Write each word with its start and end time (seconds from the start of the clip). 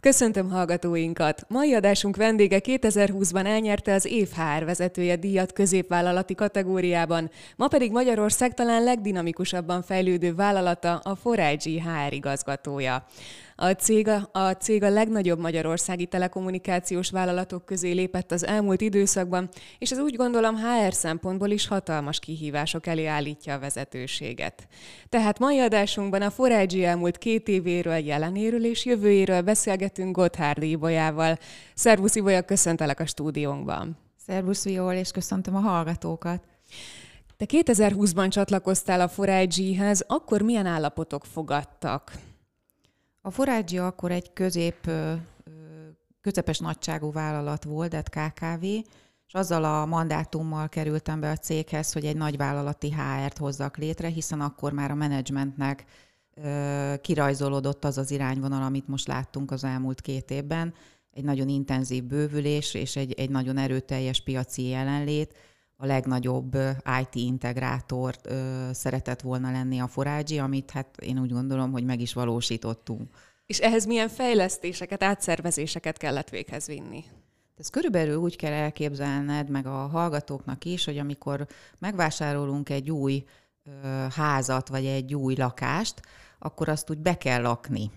Köszöntöm 0.00 0.50
hallgatóinkat! 0.50 1.44
Mai 1.48 1.74
adásunk 1.74 2.16
vendége 2.16 2.60
2020-ban 2.64 3.46
elnyerte 3.46 3.94
az 3.94 4.04
év 4.04 4.28
HR 4.30 4.64
vezetője 4.64 5.16
díjat 5.16 5.52
középvállalati 5.52 6.34
kategóriában, 6.34 7.30
ma 7.56 7.68
pedig 7.68 7.92
Magyarország 7.92 8.54
talán 8.54 8.84
legdinamikusabban 8.84 9.82
fejlődő 9.82 10.34
vállalata 10.34 10.96
a 10.96 11.14
Forage 11.14 11.70
HR 11.70 12.12
igazgatója. 12.12 13.06
A 13.62 13.70
cég 13.72 14.08
a, 14.08 14.28
a 14.32 14.50
cég 14.50 14.82
a 14.82 14.90
legnagyobb 14.90 15.38
magyarországi 15.38 16.06
telekommunikációs 16.06 17.10
vállalatok 17.10 17.64
közé 17.64 17.90
lépett 17.90 18.32
az 18.32 18.46
elmúlt 18.46 18.80
időszakban, 18.80 19.48
és 19.78 19.90
ez 19.90 19.98
úgy 19.98 20.16
gondolom 20.16 20.56
HR 20.56 20.92
szempontból 20.92 21.50
is 21.50 21.66
hatalmas 21.66 22.18
kihívások 22.18 22.86
elé 22.86 23.06
állítja 23.06 23.54
a 23.54 23.58
vezetőséget. 23.58 24.68
Tehát 25.08 25.38
mai 25.38 25.58
adásunkban 25.58 26.22
a 26.22 26.30
Forage 26.30 26.88
elmúlt 26.88 27.18
két 27.18 27.48
évéről, 27.48 27.96
jelenéről 27.96 28.64
és 28.64 28.84
jövőjéről 28.84 29.40
beszélgetünk 29.40 30.16
Gotthard 30.16 30.62
Ibolyával. 30.62 31.38
Szervusz 31.74 32.14
Ibolya, 32.14 32.42
köszöntelek 32.42 33.00
a 33.00 33.06
stúdiónkban. 33.06 33.98
Szervusz 34.26 34.64
Viol, 34.64 34.94
és 34.94 35.10
köszöntöm 35.10 35.56
a 35.56 35.60
hallgatókat. 35.60 36.42
Te 37.36 37.44
2020-ban 37.48 38.30
csatlakoztál 38.30 39.00
a 39.00 39.08
Forage-hez, 39.08 40.04
akkor 40.06 40.42
milyen 40.42 40.66
állapotok 40.66 41.24
fogadtak? 41.24 42.12
A 43.22 43.30
Forágyi 43.30 43.78
akkor 43.78 44.10
egy 44.10 44.32
közép, 44.32 44.90
közepes 46.20 46.58
nagyságú 46.58 47.12
vállalat 47.12 47.64
volt, 47.64 47.90
tehát 47.90 48.08
KKV, 48.08 48.64
és 49.26 49.32
azzal 49.32 49.64
a 49.64 49.86
mandátummal 49.86 50.68
kerültem 50.68 51.20
be 51.20 51.30
a 51.30 51.36
céghez, 51.36 51.92
hogy 51.92 52.04
egy 52.04 52.16
nagyvállalati 52.16 52.92
HR-t 52.92 53.38
hozzak 53.38 53.76
létre, 53.76 54.08
hiszen 54.08 54.40
akkor 54.40 54.72
már 54.72 54.90
a 54.90 54.94
menedzsmentnek 54.94 55.84
kirajzolódott 57.00 57.84
az 57.84 57.98
az 57.98 58.10
irányvonal, 58.10 58.62
amit 58.62 58.88
most 58.88 59.06
láttunk 59.06 59.50
az 59.50 59.64
elmúlt 59.64 60.00
két 60.00 60.30
évben, 60.30 60.74
egy 61.10 61.24
nagyon 61.24 61.48
intenzív 61.48 62.04
bővülés 62.04 62.74
és 62.74 62.96
egy, 62.96 63.12
egy 63.12 63.30
nagyon 63.30 63.56
erőteljes 63.56 64.22
piaci 64.22 64.68
jelenlét, 64.68 65.34
a 65.82 65.86
legnagyobb 65.86 66.56
IT 67.00 67.14
integrátor 67.14 68.14
szeretett 68.72 69.20
volna 69.20 69.50
lenni 69.50 69.80
a 69.80 69.86
Forágyi, 69.86 70.38
amit 70.38 70.70
hát 70.70 70.96
én 71.00 71.18
úgy 71.18 71.32
gondolom, 71.32 71.72
hogy 71.72 71.84
meg 71.84 72.00
is 72.00 72.12
valósítottunk. 72.12 73.08
És 73.46 73.58
ehhez 73.58 73.86
milyen 73.86 74.08
fejlesztéseket, 74.08 75.02
átszervezéseket 75.02 75.96
kellett 75.96 76.28
véghez 76.28 76.66
vinni? 76.66 77.04
Ez 77.58 77.68
körülbelül 77.68 78.16
úgy 78.16 78.36
kell 78.36 78.52
elképzelned, 78.52 79.48
meg 79.48 79.66
a 79.66 79.86
hallgatóknak 79.86 80.64
is, 80.64 80.84
hogy 80.84 80.98
amikor 80.98 81.46
megvásárolunk 81.78 82.68
egy 82.68 82.90
új 82.90 83.24
házat, 84.10 84.68
vagy 84.68 84.86
egy 84.86 85.14
új 85.14 85.34
lakást, 85.34 86.00
akkor 86.38 86.68
azt 86.68 86.90
úgy 86.90 86.98
be 86.98 87.16
kell 87.18 87.42
lakni 87.42 87.90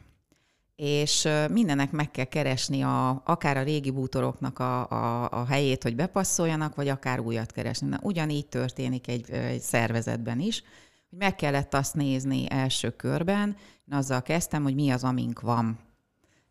és 0.84 1.28
mindennek 1.52 1.92
meg 1.92 2.12
kell 2.12 2.26
keresni 2.26 2.82
a, 2.82 3.22
akár 3.26 3.58
a 3.58 3.64
régi 3.64 3.92
bútoroknak 3.92 4.60
a, 4.60 4.90
a, 4.90 5.30
a 5.32 5.46
helyét, 5.46 5.84
hogy 5.84 5.96
bepasszoljanak, 5.96 6.76
vagy 6.76 6.88
akár 6.88 7.20
újat 7.20 7.52
keresni. 7.52 7.88
Na, 7.88 8.00
ugyanígy 8.02 8.46
történik 8.46 9.08
egy, 9.08 9.30
egy 9.30 9.62
szervezetben 9.62 10.40
is, 10.40 10.64
hogy 11.10 11.20
meg 11.20 11.36
kellett 11.36 11.74
azt 11.74 11.96
nézni 11.96 12.46
első 12.50 12.90
körben, 12.90 13.56
én 13.92 13.98
azzal 13.98 14.22
kezdtem, 14.22 14.64
hogy 14.64 14.76
mi 14.76 14.90
az, 14.90 15.04
amink 15.04 15.42
van. 15.42 15.80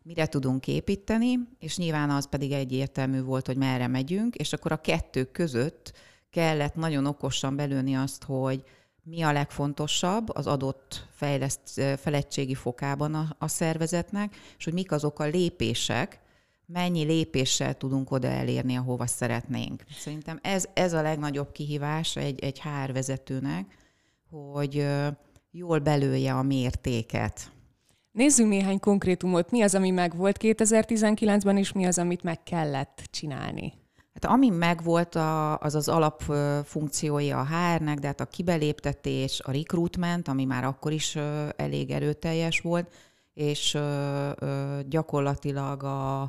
Mire 0.03 0.27
tudunk 0.27 0.67
építeni, 0.67 1.39
és 1.59 1.77
nyilván 1.77 2.09
az 2.09 2.29
pedig 2.29 2.51
egyértelmű 2.51 3.21
volt, 3.21 3.45
hogy 3.45 3.57
merre 3.57 3.87
megyünk, 3.87 4.35
és 4.35 4.53
akkor 4.53 4.71
a 4.71 4.81
kettő 4.81 5.23
között 5.23 5.93
kellett 6.29 6.75
nagyon 6.75 7.05
okosan 7.05 7.55
belőni 7.55 7.95
azt, 7.95 8.23
hogy 8.23 8.63
mi 9.03 9.21
a 9.21 9.31
legfontosabb 9.31 10.29
az 10.35 10.47
adott 10.47 11.07
fejleszt, 11.11 11.81
felettségi 11.97 12.55
fokában 12.55 13.13
a, 13.13 13.35
a 13.37 13.47
szervezetnek, 13.47 14.35
és 14.57 14.63
hogy 14.63 14.73
mik 14.73 14.91
azok 14.91 15.19
a 15.19 15.25
lépések, 15.25 16.21
mennyi 16.65 17.03
lépéssel 17.03 17.73
tudunk 17.73 18.11
oda 18.11 18.27
elérni, 18.27 18.75
ahova 18.75 19.07
szeretnénk. 19.07 19.83
Szerintem 19.99 20.39
ez, 20.41 20.65
ez 20.73 20.93
a 20.93 21.01
legnagyobb 21.01 21.51
kihívás 21.51 22.15
egy, 22.15 22.43
egy 22.43 22.61
HR 22.61 22.91
vezetőnek, 22.93 23.77
hogy 24.29 24.87
jól 25.51 25.79
belője 25.79 26.33
a 26.33 26.41
mértéket. 26.41 27.51
Nézzünk 28.11 28.49
néhány 28.49 28.79
konkrétumot. 28.79 29.51
Mi 29.51 29.61
az, 29.61 29.75
ami 29.75 29.89
megvolt 29.89 30.37
2019-ben, 30.41 31.57
és 31.57 31.71
mi 31.71 31.85
az, 31.85 31.97
amit 31.97 32.23
meg 32.23 32.43
kellett 32.43 33.01
csinálni? 33.11 33.73
Hát 34.13 34.25
ami 34.25 34.49
megvolt, 34.49 35.15
a, 35.15 35.57
az 35.57 35.75
az 35.75 35.87
alapfunkciója 35.87 37.39
a 37.39 37.45
HR-nek, 37.45 37.99
de 37.99 38.07
hát 38.07 38.19
a 38.19 38.25
kibeléptetés, 38.25 39.39
a 39.39 39.51
recruitment, 39.51 40.27
ami 40.27 40.45
már 40.45 40.63
akkor 40.63 40.91
is 40.91 41.15
elég 41.55 41.91
erőteljes 41.91 42.59
volt, 42.59 42.93
és 43.33 43.77
gyakorlatilag 44.85 45.83
a, 45.83 46.21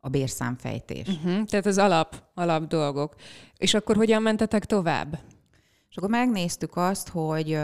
a 0.00 0.08
bérszámfejtés. 0.08 1.08
Uh-huh, 1.08 1.44
tehát 1.44 1.66
az 1.66 1.78
alap, 1.78 2.22
alap 2.34 2.66
dolgok. 2.66 3.14
És 3.56 3.74
akkor 3.74 3.96
hogyan 3.96 4.22
mentetek 4.22 4.64
tovább? 4.64 5.18
És 5.90 5.96
akkor 5.96 6.08
megnéztük 6.08 6.76
azt, 6.76 7.08
hogy, 7.08 7.58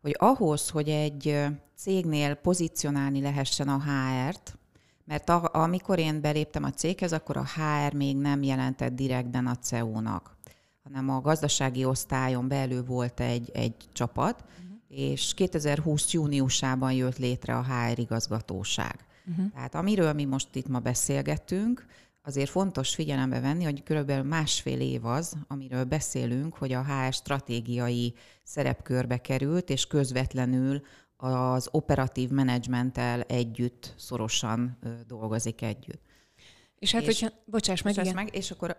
hogy 0.00 0.14
ahhoz, 0.18 0.68
hogy 0.68 0.88
egy 0.88 1.46
cégnél 1.76 2.34
pozícionálni 2.34 3.20
lehessen 3.20 3.68
a 3.68 3.82
HR-t, 3.82 4.58
mert 5.04 5.28
a, 5.28 5.50
amikor 5.52 5.98
én 5.98 6.20
beléptem 6.20 6.64
a 6.64 6.70
céghez, 6.70 7.12
akkor 7.12 7.36
a 7.36 7.46
HR 7.46 7.94
még 7.94 8.16
nem 8.16 8.42
jelentett 8.42 8.92
direktben 8.92 9.46
a 9.46 9.56
CEO-nak, 9.56 10.36
hanem 10.82 11.08
a 11.08 11.20
gazdasági 11.20 11.84
osztályon 11.84 12.48
belül 12.48 12.84
volt 12.84 13.20
egy, 13.20 13.50
egy 13.54 13.74
csapat, 13.92 14.44
uh-huh. 14.44 15.10
és 15.10 15.34
2020 15.34 16.12
júniusában 16.12 16.92
jött 16.92 17.18
létre 17.18 17.56
a 17.56 17.64
HR 17.64 17.98
igazgatóság. 17.98 19.06
Uh-huh. 19.26 19.52
Tehát 19.52 19.74
amiről 19.74 20.12
mi 20.12 20.24
most 20.24 20.54
itt 20.54 20.68
ma 20.68 20.78
beszélgetünk, 20.78 21.86
azért 22.26 22.50
fontos 22.50 22.94
figyelembe 22.94 23.40
venni, 23.40 23.64
hogy 23.64 23.82
körülbelül 23.82 24.24
másfél 24.24 24.80
év 24.80 25.04
az, 25.04 25.36
amiről 25.48 25.84
beszélünk, 25.84 26.54
hogy 26.54 26.72
a 26.72 26.84
HR 26.84 27.12
stratégiai 27.12 28.14
szerepkörbe 28.42 29.16
került, 29.16 29.70
és 29.70 29.86
közvetlenül 29.86 30.82
az 31.24 31.68
operatív 31.70 32.30
menedzsmenttel 32.30 33.20
együtt 33.20 33.94
szorosan 33.96 34.78
dolgozik 35.06 35.62
együtt. 35.62 36.02
És 36.78 36.92
hát, 36.92 37.02
és, 37.02 37.20
hogyha, 37.20 37.36
bocsáss 37.44 37.82
meg, 37.82 37.96
igen. 37.96 38.14
meg, 38.14 38.34
és 38.34 38.50
akkor, 38.50 38.76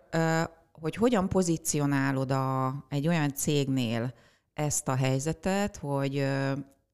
hogy 0.71 0.95
hogyan 0.95 1.29
pozícionálod 1.29 2.31
a, 2.31 2.75
egy 2.89 3.07
olyan 3.07 3.33
cégnél 3.33 4.13
ezt 4.53 4.87
a 4.87 4.95
helyzetet, 4.95 5.77
hogy 5.77 6.27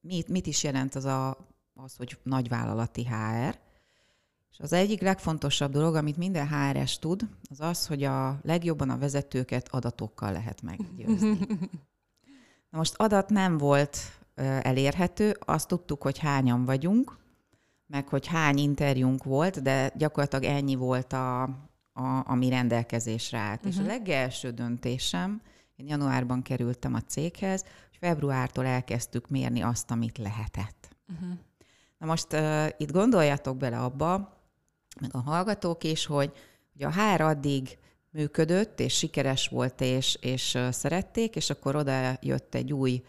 mit, 0.00 0.28
mit 0.28 0.46
is 0.46 0.62
jelent 0.64 0.94
az, 0.94 1.04
a, 1.04 1.36
az, 1.74 1.96
hogy 1.96 2.18
nagyvállalati 2.22 3.04
HR, 3.04 3.58
és 4.50 4.58
az 4.58 4.72
egyik 4.72 5.00
legfontosabb 5.00 5.72
dolog, 5.72 5.94
amit 5.94 6.16
minden 6.16 6.48
HR-es 6.48 6.98
tud, 6.98 7.28
az 7.50 7.60
az, 7.60 7.86
hogy 7.86 8.04
a 8.04 8.38
legjobban 8.42 8.90
a 8.90 8.98
vezetőket 8.98 9.68
adatokkal 9.68 10.32
lehet 10.32 10.62
meggyőzni. 10.62 11.38
Na 12.70 12.78
most 12.78 12.94
adat 12.96 13.28
nem 13.28 13.58
volt 13.58 13.98
elérhető. 14.34 15.36
Azt 15.44 15.68
tudtuk, 15.68 16.02
hogy 16.02 16.18
hányan 16.18 16.64
vagyunk, 16.64 17.18
meg 17.86 18.08
hogy 18.08 18.26
hány 18.26 18.58
interjúnk 18.58 19.24
volt, 19.24 19.62
de 19.62 19.92
gyakorlatilag 19.96 20.44
ennyi 20.44 20.74
volt 20.74 21.12
a, 21.12 21.42
a, 21.92 22.22
ami 22.24 22.48
rendelkezésre 22.48 23.38
állt. 23.38 23.58
Uh-huh. 23.58 23.72
És 23.72 23.78
a 23.78 23.80
mhm. 23.80 23.90
legelső 23.90 24.50
döntésem, 24.50 25.42
én 25.76 25.86
januárban 25.86 26.42
kerültem 26.42 26.94
a 26.94 27.00
céghez, 27.00 27.64
és 27.90 27.98
februártól 27.98 28.66
elkezdtük 28.66 29.28
mérni 29.28 29.60
azt, 29.60 29.90
amit 29.90 30.18
lehetett. 30.18 30.96
Uh-huh. 31.12 31.38
Na 31.98 32.06
most 32.06 32.32
uh, 32.32 32.68
itt 32.76 32.92
gondoljatok 32.92 33.56
bele 33.56 33.78
abba, 33.78 34.40
meg 35.00 35.14
a 35.14 35.20
hallgatók 35.20 35.84
is, 35.84 36.06
hogy, 36.06 36.32
hogy 36.72 36.82
a 36.82 36.92
HR 36.92 37.20
addig 37.20 37.78
működött, 38.10 38.80
és 38.80 38.96
sikeres 38.96 39.48
volt, 39.48 39.80
és, 39.80 40.18
és 40.20 40.54
uh, 40.54 40.70
szerették, 40.70 41.36
és 41.36 41.50
akkor 41.50 41.76
oda 41.76 42.18
jött 42.20 42.54
egy 42.54 42.72
új 42.72 43.02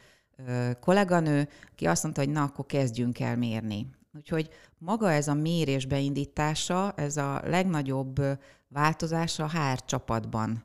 kolléganő, 0.80 1.50
aki 1.72 1.88
azt 1.88 2.04
mondta, 2.04 2.22
hogy 2.22 2.32
na, 2.32 2.44
akkor 2.44 2.66
kezdjünk 2.66 3.20
el 3.20 3.38
mérni. 3.38 3.88
Úgyhogy 4.16 4.50
maga 4.78 5.12
ez 5.12 5.28
a 5.28 5.34
mérés 5.34 5.86
beindítása, 5.86 6.94
ez 6.96 7.18
a 7.18 7.42
legnagyobb 7.46 8.22
változás 8.68 9.40
a 9.40 9.50
HR 9.50 9.86
csapatban 9.86 10.64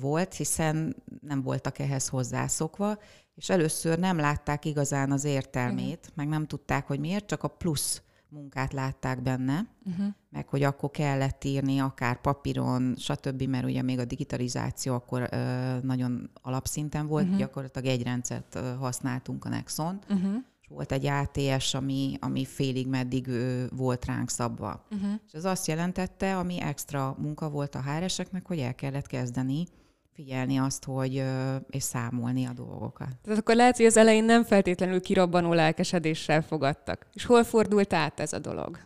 volt, 0.00 0.34
hiszen 0.34 0.96
nem 1.20 1.42
voltak 1.42 1.78
ehhez 1.78 2.08
hozzászokva, 2.08 2.98
és 3.34 3.50
először 3.50 3.98
nem 3.98 4.18
látták 4.18 4.64
igazán 4.64 5.12
az 5.12 5.24
értelmét, 5.24 5.98
uh-huh. 5.98 6.14
meg 6.14 6.28
nem 6.28 6.46
tudták, 6.46 6.86
hogy 6.86 7.00
miért, 7.00 7.26
csak 7.26 7.42
a 7.42 7.48
plusz 7.48 8.02
munkát 8.30 8.72
látták 8.72 9.22
benne, 9.22 9.66
uh-huh. 9.84 10.06
meg 10.30 10.48
hogy 10.48 10.62
akkor 10.62 10.90
kellett 10.90 11.44
írni 11.44 11.78
akár 11.78 12.20
papíron, 12.20 12.94
stb., 12.98 13.42
mert 13.42 13.64
ugye 13.64 13.82
még 13.82 13.98
a 13.98 14.04
digitalizáció 14.04 14.94
akkor 14.94 15.28
ö, 15.30 15.36
nagyon 15.82 16.30
alapszinten 16.42 17.06
volt, 17.06 17.24
uh-huh. 17.24 17.38
gyakorlatilag 17.38 17.88
egy 17.88 18.02
rendszert 18.02 18.54
ö, 18.54 18.74
használtunk 18.74 19.44
a 19.44 19.48
Nexon, 19.48 19.98
uh-huh. 20.08 20.34
és 20.60 20.68
volt 20.68 20.92
egy 20.92 21.06
ATS, 21.06 21.74
ami, 21.74 22.16
ami 22.20 22.44
félig 22.44 22.88
meddig 22.88 23.28
ö, 23.28 23.64
volt 23.76 24.04
ránk 24.04 24.30
szabva. 24.30 24.86
Uh-huh. 24.90 25.10
És 25.26 25.32
ez 25.32 25.44
azt 25.44 25.66
jelentette, 25.66 26.38
ami 26.38 26.60
extra 26.60 27.16
munka 27.18 27.50
volt 27.50 27.74
a 27.74 27.82
HR-eseknek, 27.82 28.46
hogy 28.46 28.58
el 28.58 28.74
kellett 28.74 29.06
kezdeni 29.06 29.66
figyelni 30.12 30.58
azt, 30.58 30.84
hogy 30.84 31.24
és 31.70 31.82
számolni 31.82 32.46
a 32.46 32.52
dolgokat. 32.52 33.16
Tehát 33.22 33.38
akkor 33.38 33.54
lehet, 33.54 33.76
hogy 33.76 33.86
az 33.86 33.96
elején 33.96 34.24
nem 34.24 34.44
feltétlenül 34.44 35.00
kirobbanó 35.00 35.52
lelkesedéssel 35.52 36.42
fogadtak. 36.42 37.06
És 37.12 37.24
hol 37.24 37.44
fordult 37.44 37.92
át 37.92 38.20
ez 38.20 38.32
a 38.32 38.38
dolog? 38.38 38.78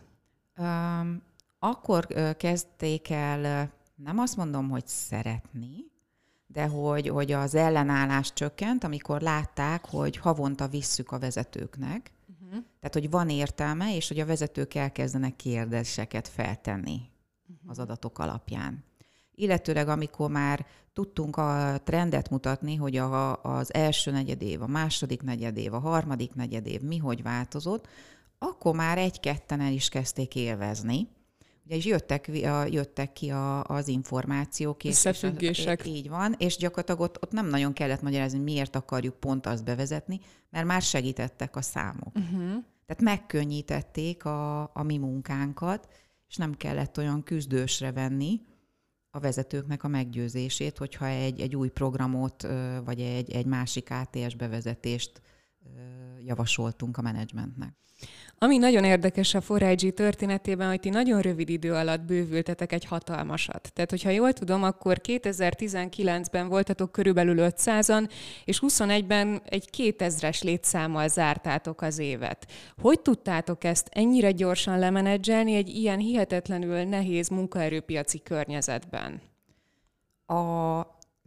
Um, 0.57 1.21
akkor 1.59 2.07
kezdték 2.37 3.09
el, 3.09 3.71
nem 3.95 4.19
azt 4.19 4.37
mondom, 4.37 4.69
hogy 4.69 4.87
szeretni, 4.87 5.93
de 6.47 6.65
hogy, 6.65 7.07
hogy 7.07 7.31
az 7.31 7.55
ellenállás 7.55 8.33
csökkent, 8.33 8.83
amikor 8.83 9.21
látták, 9.21 9.85
hogy 9.85 10.17
havonta 10.17 10.67
visszük 10.67 11.11
a 11.11 11.19
vezetőknek, 11.19 12.11
uh-huh. 12.27 12.63
tehát 12.79 12.93
hogy 12.93 13.09
van 13.09 13.29
értelme, 13.29 13.95
és 13.95 14.07
hogy 14.07 14.19
a 14.19 14.25
vezetők 14.25 14.73
elkezdenek 14.73 15.35
kérdéseket 15.35 16.27
feltenni 16.27 17.01
uh-huh. 17.47 17.69
az 17.69 17.79
adatok 17.79 18.19
alapján. 18.19 18.83
Illetőleg, 19.35 19.87
amikor 19.87 20.29
már 20.29 20.65
tudtunk 20.93 21.37
a 21.37 21.81
trendet 21.83 22.29
mutatni, 22.29 22.75
hogy 22.75 22.95
a, 22.97 23.43
az 23.43 23.73
első 23.73 24.11
negyedév, 24.11 24.61
a 24.61 24.67
második 24.67 25.21
negyedév, 25.21 25.73
a 25.73 25.79
harmadik 25.79 26.33
negyedév 26.33 26.81
mi 26.81 26.97
hogy 26.97 27.23
változott, 27.23 27.87
akkor 28.37 28.75
már 28.75 28.97
egy-ketten 28.97 29.61
el 29.61 29.71
is 29.71 29.89
kezdték 29.89 30.35
élvezni. 30.35 31.07
Ugye 31.65 31.75
is 31.75 31.85
jöttek, 31.85 32.29
jöttek 32.69 33.13
ki 33.13 33.29
a, 33.29 33.63
az 33.63 33.87
információk. 33.87 34.83
Összefüggések. 34.83 35.79
És, 35.79 35.91
így 35.91 36.09
van, 36.09 36.35
és 36.37 36.57
gyakorlatilag 36.57 37.01
ott, 37.01 37.23
ott 37.23 37.31
nem 37.31 37.47
nagyon 37.47 37.73
kellett 37.73 38.01
magyarázni, 38.01 38.37
hogy 38.37 38.45
miért 38.45 38.75
akarjuk 38.75 39.15
pont 39.19 39.45
azt 39.45 39.63
bevezetni, 39.63 40.19
mert 40.49 40.65
már 40.65 40.81
segítettek 40.81 41.55
a 41.55 41.61
számok. 41.61 42.15
Uh-huh. 42.15 42.63
Tehát 42.85 43.01
megkönnyítették 43.01 44.25
a, 44.25 44.61
a 44.61 44.83
mi 44.83 44.97
munkánkat, 44.97 45.87
és 46.27 46.35
nem 46.35 46.53
kellett 46.53 46.97
olyan 46.97 47.23
küzdősre 47.23 47.91
venni 47.91 48.41
a 49.15 49.19
vezetőknek 49.19 49.83
a 49.83 49.87
meggyőzését, 49.87 50.77
hogyha 50.77 51.05
egy, 51.05 51.39
egy 51.39 51.55
új 51.55 51.69
programot, 51.69 52.47
vagy 52.85 53.01
egy, 53.01 53.31
egy 53.31 53.45
másik 53.45 53.91
ATS 53.91 54.35
bevezetést 54.35 55.21
javasoltunk 56.25 56.97
a 56.97 57.01
menedzsmentnek. 57.01 57.75
Ami 58.37 58.57
nagyon 58.57 58.83
érdekes 58.83 59.33
a 59.33 59.41
4 59.47 59.93
történetében, 59.93 60.69
hogy 60.69 60.79
ti 60.79 60.89
nagyon 60.89 61.21
rövid 61.21 61.49
idő 61.49 61.73
alatt 61.73 62.01
bővültetek 62.01 62.71
egy 62.71 62.85
hatalmasat. 62.85 63.71
Tehát, 63.73 63.89
hogyha 63.89 64.09
jól 64.09 64.33
tudom, 64.33 64.63
akkor 64.63 65.01
2019-ben 65.03 66.47
voltatok 66.47 66.91
körülbelül 66.91 67.35
500-an, 67.39 68.09
és 68.45 68.59
21-ben 68.67 69.41
egy 69.45 69.69
2000-es 69.77 70.43
létszámmal 70.43 71.07
zártátok 71.07 71.81
az 71.81 71.99
évet. 71.99 72.47
Hogy 72.81 72.99
tudtátok 72.99 73.63
ezt 73.63 73.89
ennyire 73.91 74.31
gyorsan 74.31 74.79
lemenedzselni 74.79 75.55
egy 75.55 75.69
ilyen 75.69 75.99
hihetetlenül 75.99 76.83
nehéz 76.83 77.27
munkaerőpiaci 77.27 78.21
környezetben? 78.23 79.21
A 80.25 80.81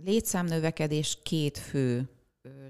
létszámnövekedés 0.05 1.19
két 1.23 1.59
fő 1.59 2.09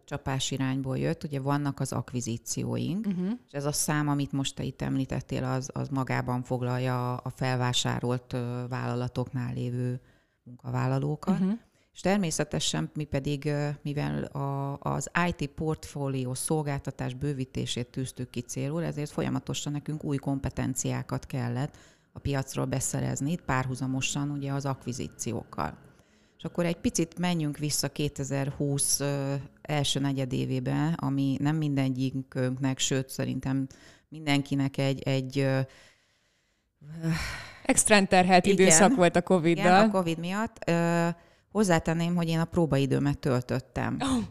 csapás 0.05 0.51
irányból 0.51 0.99
jött. 0.99 1.25
Ugye 1.25 1.41
vannak 1.41 1.81
az 1.81 1.93
akvizícióink, 1.93 3.07
uh-huh. 3.07 3.31
és 3.47 3.53
ez 3.53 3.65
a 3.65 3.73
szám, 3.73 4.09
amit 4.09 4.33
most 4.33 4.55
te 4.55 4.63
itt 4.63 4.83
említettél, 4.83 5.45
az, 5.45 5.71
az 5.73 5.89
magában 5.89 6.43
foglalja 6.43 7.17
a 7.17 7.31
felvásárolt 7.31 8.37
vállalatoknál 8.69 9.55
lévő 9.55 10.01
munkavállalókat. 10.43 11.39
Uh-huh. 11.39 11.59
És 11.99 12.05
természetesen 12.05 12.91
mi 12.95 13.05
pedig, 13.05 13.51
mivel 13.83 14.25
a, 14.25 14.79
az 14.81 15.11
IT 15.29 15.51
portfólió 15.51 16.35
szolgáltatás 16.35 17.15
bővítését 17.15 17.87
tűztük 17.87 18.31
ki 18.31 18.41
célul, 18.41 18.85
ezért 18.85 19.11
folyamatosan 19.11 19.73
nekünk 19.73 20.05
új 20.05 20.17
kompetenciákat 20.17 21.27
kellett 21.27 21.77
a 22.13 22.19
piacról 22.19 22.65
beszerezni, 22.65 23.37
párhuzamosan 23.37 24.31
ugye 24.31 24.53
az 24.53 24.65
akvizíciókkal. 24.65 25.79
És 26.39 26.45
akkor 26.45 26.65
egy 26.65 26.77
picit 26.77 27.19
menjünk 27.19 27.57
vissza 27.57 27.89
2020 27.89 29.01
első 29.69 30.01
negyedévébe, 30.01 30.95
ami 30.97 31.37
nem 31.41 31.57
mindegyikünknek, 31.57 32.79
sőt 32.79 33.09
szerintem 33.09 33.67
mindenkinek 34.09 34.77
egy, 34.77 35.03
egy 35.03 35.47
Extrán 37.65 38.09
terhelt 38.09 38.47
igen, 38.47 38.59
időszak 38.59 38.95
volt 38.95 39.17
a 39.17 39.23
Covid-dal. 39.23 39.65
Igen, 39.65 39.89
a 39.89 39.91
Covid 39.91 40.19
miatt. 40.19 40.71
hozzátenném, 41.51 42.15
hogy 42.15 42.29
én 42.29 42.39
a 42.39 42.45
próbaidőmet 42.45 43.19
töltöttem. 43.19 43.97
Oh. 44.01 44.23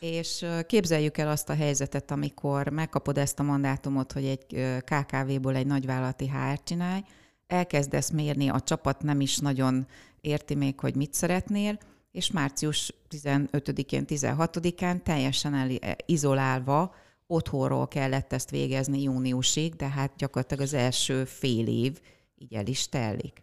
És 0.00 0.46
képzeljük 0.66 1.18
el 1.18 1.28
azt 1.28 1.48
a 1.48 1.54
helyzetet, 1.54 2.10
amikor 2.10 2.68
megkapod 2.68 3.18
ezt 3.18 3.38
a 3.40 3.42
mandátumot, 3.42 4.12
hogy 4.12 4.24
egy 4.24 4.80
KKV-ból 4.84 5.56
egy 5.56 5.66
nagyvállalati 5.66 6.28
HR 6.28 6.62
csinálj, 6.62 7.00
elkezdesz 7.46 8.10
mérni, 8.10 8.48
a 8.48 8.60
csapat 8.60 9.02
nem 9.02 9.20
is 9.20 9.38
nagyon 9.38 9.86
érti 10.20 10.54
még, 10.54 10.80
hogy 10.80 10.94
mit 10.94 11.14
szeretnél, 11.14 11.78
és 12.16 12.30
március 12.30 12.94
15-én, 13.10 14.04
16-án 14.08 15.02
teljesen 15.02 15.54
el, 15.54 15.96
izolálva 16.06 16.94
otthonról 17.26 17.88
kellett 17.88 18.32
ezt 18.32 18.50
végezni 18.50 19.02
júniusig, 19.02 19.74
de 19.74 19.88
hát 19.88 20.16
gyakorlatilag 20.16 20.62
az 20.62 20.74
első 20.74 21.24
fél 21.24 21.66
év 21.66 22.00
így 22.38 22.54
el 22.54 22.66
is 22.66 22.88
telik. 22.88 23.42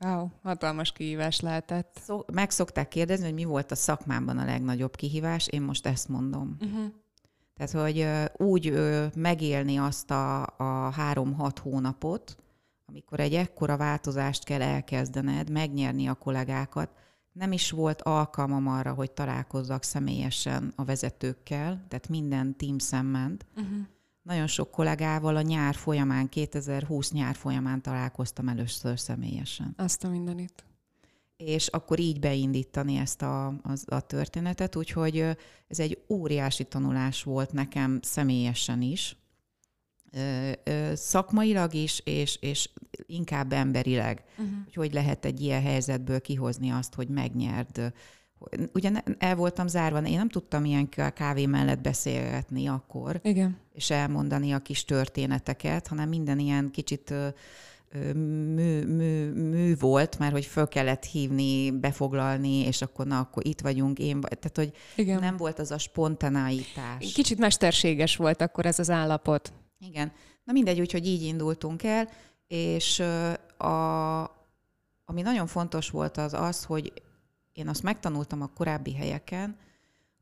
Wow, 0.00 0.28
hatalmas 0.42 0.92
kihívás 0.92 1.40
lehetett. 1.40 1.98
Szó, 2.04 2.24
meg 2.32 2.50
szokták 2.50 2.88
kérdezni, 2.88 3.24
hogy 3.24 3.34
mi 3.34 3.44
volt 3.44 3.70
a 3.70 3.74
szakmámban 3.74 4.38
a 4.38 4.44
legnagyobb 4.44 4.96
kihívás, 4.96 5.46
én 5.46 5.62
most 5.62 5.86
ezt 5.86 6.08
mondom. 6.08 6.56
Uh-huh. 6.60 6.92
Tehát, 7.56 7.72
hogy 7.72 8.06
úgy 8.46 8.72
megélni 9.14 9.76
azt 9.76 10.10
a, 10.10 10.42
a 10.42 10.90
három-hat 10.90 11.58
hónapot, 11.58 12.36
amikor 12.86 13.20
egy 13.20 13.34
ekkora 13.34 13.76
változást 13.76 14.44
kell 14.44 14.62
elkezdened, 14.62 15.50
megnyerni 15.50 16.06
a 16.08 16.14
kollégákat, 16.14 16.90
nem 17.32 17.52
is 17.52 17.70
volt 17.70 18.02
alkalmam 18.02 18.66
arra, 18.66 18.92
hogy 18.92 19.10
találkozzak 19.10 19.82
személyesen 19.82 20.72
a 20.76 20.84
vezetőkkel, 20.84 21.84
tehát 21.88 22.08
minden 22.08 22.56
team 22.56 23.06
ment. 23.06 23.46
Uh-huh. 23.56 23.78
Nagyon 24.22 24.46
sok 24.46 24.70
kollégával 24.70 25.36
a 25.36 25.40
nyár 25.40 25.74
folyamán, 25.74 26.28
2020 26.28 27.12
nyár 27.12 27.34
folyamán 27.34 27.82
találkoztam 27.82 28.48
először 28.48 28.98
személyesen. 28.98 29.74
Azt 29.76 30.04
a 30.04 30.08
mindenit. 30.08 30.64
És 31.36 31.66
akkor 31.66 31.98
így 31.98 32.20
beindítani 32.20 32.96
ezt 32.96 33.22
a, 33.22 33.46
a, 33.46 33.72
a 33.84 34.00
történetet, 34.00 34.76
úgyhogy 34.76 35.18
ez 35.68 35.78
egy 35.78 36.02
óriási 36.08 36.64
tanulás 36.64 37.22
volt 37.22 37.52
nekem 37.52 37.98
személyesen 38.02 38.82
is, 38.82 39.16
szakmailag 40.94 41.74
is, 41.74 42.00
és, 42.04 42.38
és 42.40 42.70
inkább 43.06 43.52
emberileg, 43.52 44.24
uh-huh. 44.30 44.54
hogy 44.64 44.74
hogy 44.74 44.92
lehet 44.92 45.24
egy 45.24 45.40
ilyen 45.40 45.62
helyzetből 45.62 46.20
kihozni 46.20 46.70
azt, 46.70 46.94
hogy 46.94 47.08
megnyerd. 47.08 47.92
Ugye 48.72 48.90
el 49.18 49.36
voltam 49.36 49.66
zárva, 49.66 50.02
én 50.02 50.16
nem 50.16 50.28
tudtam 50.28 50.64
ilyen 50.64 50.88
kávé 51.14 51.46
mellett 51.46 51.80
beszélgetni 51.80 52.66
akkor, 52.66 53.20
Igen. 53.22 53.56
és 53.72 53.90
elmondani 53.90 54.52
a 54.52 54.58
kis 54.58 54.84
történeteket, 54.84 55.86
hanem 55.86 56.08
minden 56.08 56.38
ilyen 56.38 56.70
kicsit 56.70 57.14
mű, 58.54 58.84
mű, 58.84 59.32
mű 59.32 59.76
volt, 59.76 60.18
mert 60.18 60.32
hogy 60.32 60.44
föl 60.44 60.68
kellett 60.68 61.04
hívni, 61.04 61.70
befoglalni, 61.70 62.66
és 62.66 62.82
akkor 62.82 63.06
na, 63.06 63.18
akkor 63.18 63.46
itt 63.46 63.60
vagyunk, 63.60 63.98
én 63.98 64.20
Tehát, 64.20 64.52
hogy 64.54 64.72
Igen. 64.96 65.20
nem 65.20 65.36
volt 65.36 65.58
az 65.58 65.70
a 65.70 65.78
spontanáitás. 65.78 67.12
Kicsit 67.12 67.38
mesterséges 67.38 68.16
volt 68.16 68.42
akkor 68.42 68.66
ez 68.66 68.78
az 68.78 68.90
állapot. 68.90 69.52
Igen. 69.80 70.12
Na 70.44 70.52
mindegy, 70.52 70.80
úgyhogy 70.80 71.06
így 71.06 71.22
indultunk 71.22 71.82
el, 71.82 72.08
és 72.46 73.00
a, 73.56 74.20
ami 75.04 75.22
nagyon 75.22 75.46
fontos 75.46 75.90
volt 75.90 76.16
az 76.16 76.34
az, 76.34 76.64
hogy 76.64 76.92
én 77.52 77.68
azt 77.68 77.82
megtanultam 77.82 78.42
a 78.42 78.46
korábbi 78.46 78.94
helyeken, 78.94 79.56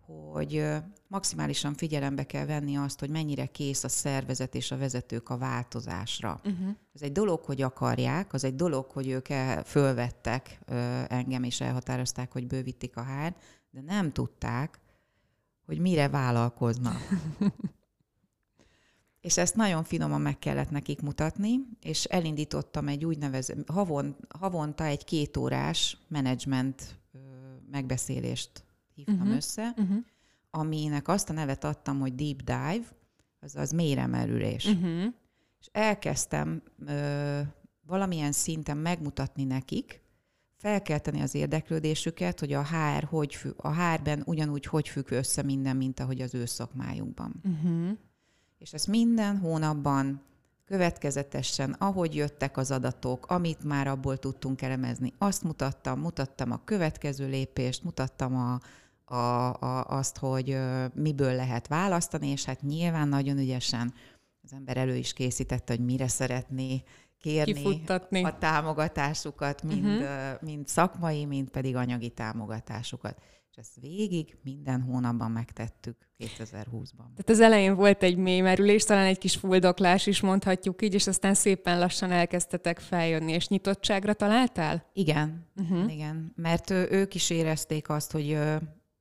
hogy 0.07 0.67
maximálisan 1.07 1.75
figyelembe 1.75 2.25
kell 2.25 2.47
venni 2.47 2.77
azt, 2.77 3.01
hogy 3.01 3.11
mennyire 3.11 3.47
kész 3.47 3.85
a 3.85 3.89
szervezet 3.89 4.55
és 4.55 4.71
a 4.71 4.77
vezetők 4.77 5.29
a 5.29 5.39
változásra. 5.39 6.41
Uh-huh. 6.45 6.69
Ez 6.95 7.03
egy 7.03 7.13
dolog, 7.13 7.45
hogy 7.45 7.63
akarják, 7.63 8.33
az 8.33 8.45
egy 8.45 8.55
dolog, 8.55 8.91
hogy 8.91 9.09
ők 9.09 9.29
el, 9.29 9.65
fölvettek 9.65 10.59
engem, 11.09 11.43
és 11.43 11.61
elhatározták, 11.61 12.33
hogy 12.33 12.47
bővítik 12.47 12.97
a 12.97 13.03
hár, 13.03 13.37
de 13.71 13.81
nem 13.81 14.13
tudták, 14.13 14.81
hogy 15.67 15.79
mire 15.79 16.09
vállalkoznak. 16.09 16.99
És 19.29 19.37
ezt 19.37 19.57
nagyon 19.57 19.85
finoman 19.85 20.21
meg 20.21 20.39
kellett 20.39 20.71
nekik 20.71 21.01
mutatni, 21.01 21.59
és 21.81 22.05
elindítottam 22.05 22.89
egy 22.89 23.05
úgynevezett, 23.05 23.71
havon, 23.71 24.17
havonta 24.39 24.85
egy 24.85 25.05
kétórás 25.05 25.99
menedzsment 26.07 26.99
megbeszélést 27.71 28.65
hívtam 28.95 29.21
uh-huh. 29.21 29.37
össze, 29.37 29.75
uh-huh. 29.77 29.97
aminek 30.51 31.09
azt 31.09 31.31
a 31.31 31.33
nevet 31.33 31.65
adtam, 31.65 32.01
hogy 32.01 32.15
deep 32.15 32.37
dive, 32.37 32.87
azaz 33.41 33.71
mélyremerülés. 33.71 34.67
Uh-huh. 34.67 35.05
És 35.61 35.69
elkezdtem 35.73 36.63
ö, 36.87 37.41
valamilyen 37.87 38.33
szinten 38.33 38.77
megmutatni 38.77 39.45
nekik, 39.45 40.03
felkelteni 40.57 41.21
az 41.21 41.35
érdeklődésüket, 41.35 42.41
hogy 42.41 42.53
a 42.53 42.65
HR, 42.65 43.05
hogy 43.05 43.35
függ, 43.35 43.55
a 43.57 43.75
HR-ben 43.75 44.23
ugyanúgy 44.27 44.65
hogy 44.65 44.89
függ 44.89 45.11
össze 45.11 45.43
minden, 45.43 45.77
mint 45.77 46.01
ahogy 46.01 46.21
az 46.21 46.35
ő 46.35 46.45
szakmájukban. 46.45 47.41
Uh-huh 47.45 47.99
és 48.59 48.73
ezt 48.73 48.87
minden 48.87 49.39
hónapban 49.39 50.23
következetesen, 50.65 51.73
ahogy 51.73 52.15
jöttek 52.15 52.57
az 52.57 52.71
adatok, 52.71 53.27
amit 53.27 53.65
már 53.65 53.87
abból 53.87 54.17
tudtunk 54.17 54.63
elemezni, 54.63 55.13
azt 55.19 55.43
mutattam, 55.43 56.01
mutattam 56.01 56.53
a 56.53 56.65
következő 56.65 57.29
lépést, 57.29 57.83
mutattam 57.85 58.37
a, 58.37 58.61
a, 59.15 59.53
a, 59.53 59.85
azt, 59.85 60.19
hogy 60.19 60.59
miből 60.95 61.35
lehet 61.35 61.67
választani, 61.67 62.29
és 62.29 62.45
hát 62.45 62.63
nyilván 62.63 63.09
nagyon 63.09 63.39
ügyesen 63.39 63.95
az 64.43 64.53
ember 64.53 64.77
elő 64.77 64.97
is 64.97 65.13
készítette, 65.13 65.75
hogy 65.77 65.85
mire 65.85 66.09
szeretné 66.09 66.83
kérni 67.21 67.53
Kifuttatni. 67.53 68.25
a 68.25 68.39
támogatásukat, 68.39 69.63
mind, 69.63 69.85
uh-huh. 69.85 70.43
mind 70.43 70.69
szakmai, 70.69 71.25
mind 71.25 71.49
pedig 71.49 71.77
anyagi 71.77 72.09
támogatásukat. 72.09 73.23
Ezt 73.59 73.81
végig 73.81 74.37
minden 74.43 74.83
hónapban 74.83 75.31
megtettük 75.31 75.97
2020-ban. 76.19 76.97
Tehát 76.97 77.29
az 77.29 77.41
elején 77.41 77.75
volt 77.75 78.03
egy 78.03 78.17
mély 78.17 78.41
merülés, 78.41 78.85
talán 78.85 79.07
egy 79.07 79.19
kis 79.19 79.37
fuldoklás 79.37 80.07
is 80.07 80.21
mondhatjuk 80.21 80.83
így, 80.83 80.95
és 80.95 81.07
aztán 81.07 81.35
szépen 81.35 81.79
lassan 81.79 82.11
elkezdtetek 82.11 82.79
feljönni, 82.79 83.33
és 83.33 83.49
nyitottságra 83.49 84.15
találtál? 84.15 84.91
Igen, 84.93 85.47
uh-huh. 85.57 85.93
igen, 85.93 86.33
mert 86.37 86.71
ők 86.71 87.15
is 87.15 87.31
érezték 87.31 87.89
azt, 87.89 88.13
hogy, 88.13 88.39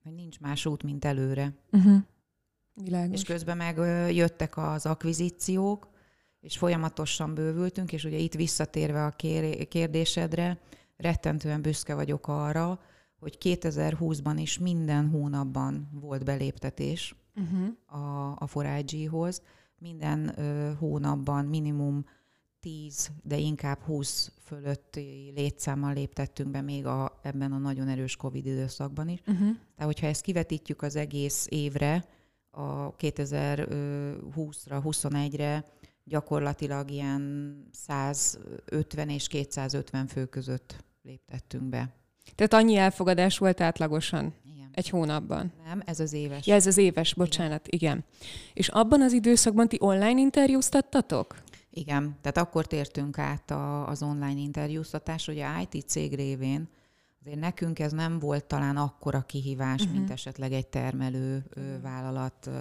hogy 0.04 0.14
nincs 0.14 0.40
más 0.40 0.66
út, 0.66 0.84
mint 0.84 1.06
előre. 1.06 1.54
Uh-huh. 1.72 1.98
Világos. 2.74 3.22
És 3.22 3.24
közben 3.24 3.58
meg 3.58 3.78
jöttek 4.16 4.58
az 4.58 4.86
akvizíciók, 4.86 5.90
és 6.40 6.58
folyamatosan 6.58 7.34
bővültünk, 7.34 7.92
és 7.92 8.04
ugye 8.04 8.18
itt 8.18 8.34
visszatérve 8.34 9.06
a 9.06 9.14
kérdésedre, 9.70 10.60
rettentően 10.96 11.62
büszke 11.62 11.96
vagyok 11.96 12.28
arra, 12.28 12.80
hogy 13.20 13.38
2020-ban 13.42 14.36
is 14.38 14.58
minden 14.58 15.10
hónapban 15.10 15.90
volt 15.94 16.24
beléptetés 16.24 17.16
uh-huh. 17.36 18.02
a, 18.04 18.36
a 18.40 18.48
Forágyi-hoz. 18.48 19.42
Minden 19.80 20.40
ö, 20.40 20.72
hónapban 20.80 21.46
minimum 21.46 22.06
10, 22.60 23.12
de 23.24 23.38
inkább 23.38 23.80
20 23.80 24.32
fölötti 24.44 25.32
létszámmal 25.36 25.94
léptettünk 25.94 26.50
be 26.50 26.62
még 26.62 26.86
a, 26.86 27.20
ebben 27.22 27.52
a 27.52 27.58
nagyon 27.58 27.88
erős 27.88 28.16
Covid 28.16 28.46
időszakban 28.46 29.08
is. 29.10 29.20
Uh-huh. 29.20 29.40
Tehát, 29.76 29.94
hogyha 29.94 30.08
ezt 30.08 30.22
kivetítjük 30.22 30.82
az 30.82 30.96
egész 30.96 31.48
évre, 31.50 32.06
a 32.52 32.96
2020-ra, 32.96 34.82
21-re, 34.84 35.66
gyakorlatilag 36.04 36.92
ilyen 36.92 37.64
150 37.72 39.10
és 39.10 39.28
250 39.28 40.08
fő 40.08 40.26
között 40.26 40.84
léptettünk 41.02 41.64
be. 41.64 41.96
Tehát 42.36 42.54
annyi 42.54 42.76
elfogadás 42.76 43.38
volt 43.38 43.62
átlagosan 43.62 44.34
igen. 44.54 44.70
egy 44.74 44.90
hónapban? 44.90 45.54
Nem, 45.66 45.82
ez 45.86 46.00
az 46.00 46.14
éves. 46.14 46.48
Ja, 46.48 46.56
ez 46.56 46.68
az 46.68 46.78
éves, 46.78 47.14
bocsánat, 47.14 47.68
igen. 47.68 47.98
igen. 47.98 48.06
És 48.54 48.68
abban 48.68 49.02
az 49.02 49.12
időszakban 49.12 49.68
ti 49.68 49.78
online 49.80 50.20
interjúztattatok? 50.20 51.36
Igen, 51.70 52.16
tehát 52.22 52.38
akkor 52.38 52.66
tértünk 52.66 53.18
át 53.18 53.52
a, 53.52 53.88
az 53.88 54.04
online 54.04 54.40
interjúztatás, 54.40 55.28
ugye 55.28 55.46
IT 55.62 55.88
cég 55.88 56.16
révén, 56.16 56.70
azért 57.28 57.40
nekünk 57.40 57.80
ez 57.80 57.92
nem 57.92 58.20
volt 58.20 58.46
talán 58.46 58.78
akkora 58.78 59.22
kihívás, 59.22 59.82
uh-huh. 59.82 59.98
mint 59.98 60.12
esetleg 60.12 60.52
egy 60.52 60.68
termelő 60.68 61.46
uh, 61.56 61.82
vállalat 61.82 62.48
uh, 62.48 62.54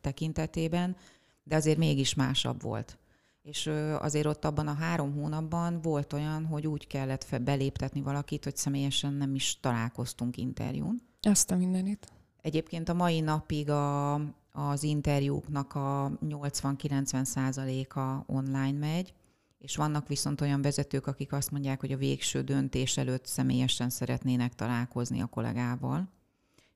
tekintetében, 0.00 0.96
de 1.44 1.56
azért 1.56 1.78
mégis 1.78 2.14
másabb 2.14 2.62
volt. 2.62 2.98
És 3.46 3.70
azért 3.98 4.26
ott 4.26 4.44
abban 4.44 4.66
a 4.66 4.74
három 4.74 5.12
hónapban 5.12 5.80
volt 5.80 6.12
olyan, 6.12 6.46
hogy 6.46 6.66
úgy 6.66 6.86
kellett 6.86 7.42
beléptetni 7.42 8.00
valakit, 8.00 8.44
hogy 8.44 8.56
személyesen 8.56 9.12
nem 9.12 9.34
is 9.34 9.60
találkoztunk 9.60 10.36
interjún. 10.36 11.02
Azt 11.20 11.50
a 11.50 11.56
mindenit. 11.56 12.06
Egyébként 12.40 12.88
a 12.88 12.94
mai 12.94 13.20
napig 13.20 13.70
a, 13.70 14.14
az 14.52 14.82
interjúknak 14.82 15.74
a 15.74 16.12
80-90 16.26 17.24
százaléka 17.24 18.24
online 18.26 18.78
megy, 18.78 19.14
és 19.58 19.76
vannak 19.76 20.08
viszont 20.08 20.40
olyan 20.40 20.62
vezetők, 20.62 21.06
akik 21.06 21.32
azt 21.32 21.50
mondják, 21.50 21.80
hogy 21.80 21.92
a 21.92 21.96
végső 21.96 22.42
döntés 22.42 22.96
előtt 22.96 23.26
személyesen 23.26 23.90
szeretnének 23.90 24.54
találkozni 24.54 25.20
a 25.20 25.26
kollégával 25.26 26.08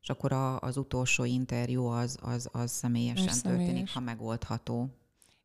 és 0.02 0.10
akkor 0.10 0.32
a, 0.32 0.60
az 0.60 0.76
utolsó 0.76 1.24
interjú 1.24 1.84
az, 1.84 2.18
az, 2.22 2.48
az 2.52 2.70
személyesen 2.70 3.28
Ez 3.28 3.40
történik, 3.40 3.66
személyes. 3.66 3.92
ha 3.92 4.00
megoldható. 4.00 4.88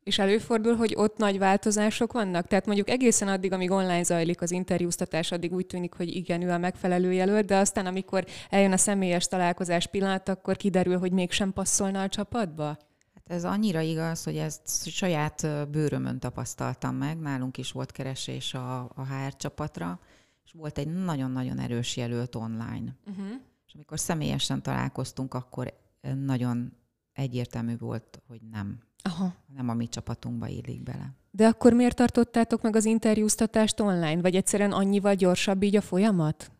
És 0.06 0.20
előfordul, 0.20 0.76
hogy 0.76 0.94
ott 0.98 1.18
nagy 1.18 1.38
változások 1.38 2.14
vannak? 2.14 2.48
Tehát 2.48 2.66
mondjuk 2.66 2.90
egészen 2.90 3.28
addig, 3.28 3.52
amíg 3.52 3.72
online 3.72 4.04
zajlik 4.04 4.42
az 4.42 4.52
interjúztatás, 4.52 5.32
addig 5.32 5.54
úgy 5.54 5.66
tűnik, 5.66 5.94
hogy 5.94 6.16
igen, 6.16 6.42
ő 6.42 6.52
a 6.52 6.58
megfelelő 6.58 7.14
jelölt, 7.14 7.46
de 7.46 7.58
aztán, 7.58 7.86
amikor 7.86 8.26
eljön 8.50 8.72
a 8.72 8.78
személyes 8.78 9.28
találkozás 9.28 9.88
pillanat, 9.88 10.30
akkor 10.30 10.58
kiderül, 10.58 10.98
hogy 10.98 11.12
mégsem 11.12 11.54
passzolna 11.54 12.02
a 12.02 12.10
csapatba? 12.10 12.66
Hát 13.14 13.24
ez 13.26 13.44
annyira 13.44 13.82
igaz, 13.82 14.24
hogy 14.24 14.38
ezt 14.38 14.90
saját 14.90 15.70
bőrömön 15.70 16.20
tapasztaltam 16.20 16.96
meg. 16.96 17.20
Nálunk 17.20 17.58
is 17.58 17.72
volt 17.72 17.92
keresés 17.92 18.54
a, 18.54 18.80
a 18.80 19.06
HR 19.06 19.36
csapatra, 19.36 20.00
és 20.46 20.52
volt 20.52 20.78
egy 20.78 20.88
nagyon-nagyon 20.88 21.60
erős 21.60 21.98
jelölt 21.98 22.36
online. 22.36 22.96
Uh-huh 23.08 23.36
amikor 23.76 24.00
személyesen 24.00 24.62
találkoztunk, 24.62 25.34
akkor 25.34 25.74
nagyon 26.16 26.74
egyértelmű 27.14 27.78
volt, 27.78 28.22
hogy 28.28 28.42
nem. 28.52 28.80
Aha. 29.06 29.34
Nem 29.56 29.70
a 29.70 29.74
mi 29.74 29.88
csapatunkba 29.88 30.48
illik 30.48 30.84
bele. 30.84 31.14
De 31.32 31.48
akkor 31.48 31.74
miért 31.74 31.96
tartottátok 31.96 32.62
meg 32.62 32.76
az 32.76 32.86
interjúztatást 32.86 33.80
online? 33.80 34.22
Vagy 34.22 34.36
egyszerűen 34.36 34.72
annyival 34.72 35.14
gyorsabb 35.14 35.64
így 35.64 35.76
a 35.76 35.82
folyamat? 35.82 36.52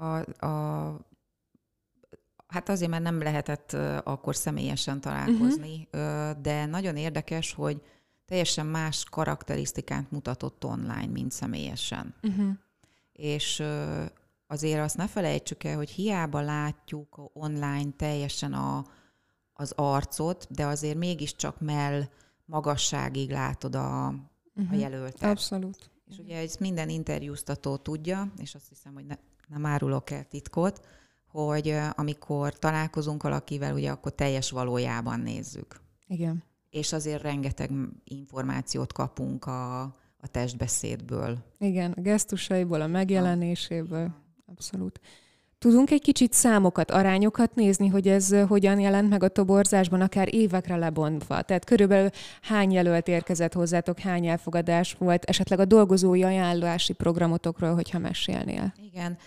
A, 0.00 0.14
a, 0.46 0.96
hát 2.46 2.68
azért, 2.68 2.90
mert 2.90 3.02
nem 3.02 3.22
lehetett 3.22 3.72
akkor 4.04 4.36
személyesen 4.36 5.00
találkozni, 5.00 5.88
uh-huh. 5.92 6.40
de 6.40 6.66
nagyon 6.66 6.96
érdekes, 6.96 7.52
hogy 7.52 7.82
teljesen 8.24 8.66
más 8.66 9.04
karakterisztikát 9.04 10.10
mutatott 10.10 10.64
online, 10.64 11.06
mint 11.06 11.32
személyesen. 11.32 12.14
Uh-huh. 12.22 12.50
És 13.12 13.62
azért 14.46 14.80
azt 14.80 14.96
ne 14.96 15.06
felejtsük 15.06 15.64
el, 15.64 15.76
hogy 15.76 15.90
hiába 15.90 16.40
látjuk 16.40 17.30
online 17.32 17.90
teljesen 17.96 18.52
a, 18.52 18.84
az 19.60 19.72
arcot, 19.76 20.46
de 20.50 20.66
azért 20.66 20.98
mégiscsak 20.98 21.60
mell 21.60 22.02
magasságig 22.44 23.30
látod 23.30 23.74
a, 23.74 23.78
uh-huh. 23.78 24.14
a 24.54 24.60
mhm. 24.60 24.74
jelöltet. 24.74 25.30
Abszolút. 25.30 25.90
És 26.10 26.18
ugye 26.18 26.38
ez 26.38 26.56
minden 26.56 26.88
interjúztató 26.88 27.76
tudja, 27.76 28.32
és 28.36 28.54
azt 28.54 28.68
hiszem, 28.68 28.94
hogy 28.94 29.04
ne, 29.04 29.14
nem 29.48 29.66
árulok 29.66 30.10
el 30.10 30.24
titkot, 30.24 30.80
hogy 31.26 31.78
amikor 31.94 32.58
találkozunk 32.58 33.22
valakivel, 33.22 33.74
ugye 33.74 33.90
akkor 33.90 34.12
teljes 34.12 34.50
valójában 34.50 35.20
nézzük. 35.20 35.80
Igen. 36.06 36.42
És 36.70 36.92
azért 36.92 37.22
rengeteg 37.22 37.70
információt 38.04 38.92
kapunk 38.92 39.44
a, 39.46 39.80
a 40.20 40.26
testbeszédből. 40.30 41.38
Igen, 41.58 41.92
a 41.92 42.00
gesztusaiból, 42.00 42.80
a 42.80 42.86
megjelenéséből. 42.86 44.14
Abszolút. 44.46 45.00
Tudunk 45.60 45.90
egy 45.90 46.02
kicsit 46.02 46.32
számokat, 46.32 46.90
arányokat 46.90 47.54
nézni, 47.54 47.88
hogy 47.88 48.08
ez 48.08 48.34
hogyan 48.48 48.80
jelent 48.80 49.08
meg 49.08 49.22
a 49.22 49.28
toborzásban, 49.28 50.00
akár 50.00 50.34
évekre 50.34 50.76
lebontva? 50.76 51.42
Tehát 51.42 51.64
körülbelül 51.64 52.10
hány 52.42 52.72
jelölt 52.72 53.08
érkezett 53.08 53.52
hozzátok, 53.52 53.98
hány 53.98 54.26
elfogadás 54.26 54.94
volt, 54.98 55.24
esetleg 55.24 55.58
a 55.58 55.64
dolgozói 55.64 56.22
ajánlási 56.22 56.92
programotokról, 56.92 57.74
hogyha 57.74 57.98
mesélnél? 57.98 58.74
Igen. 58.92 59.18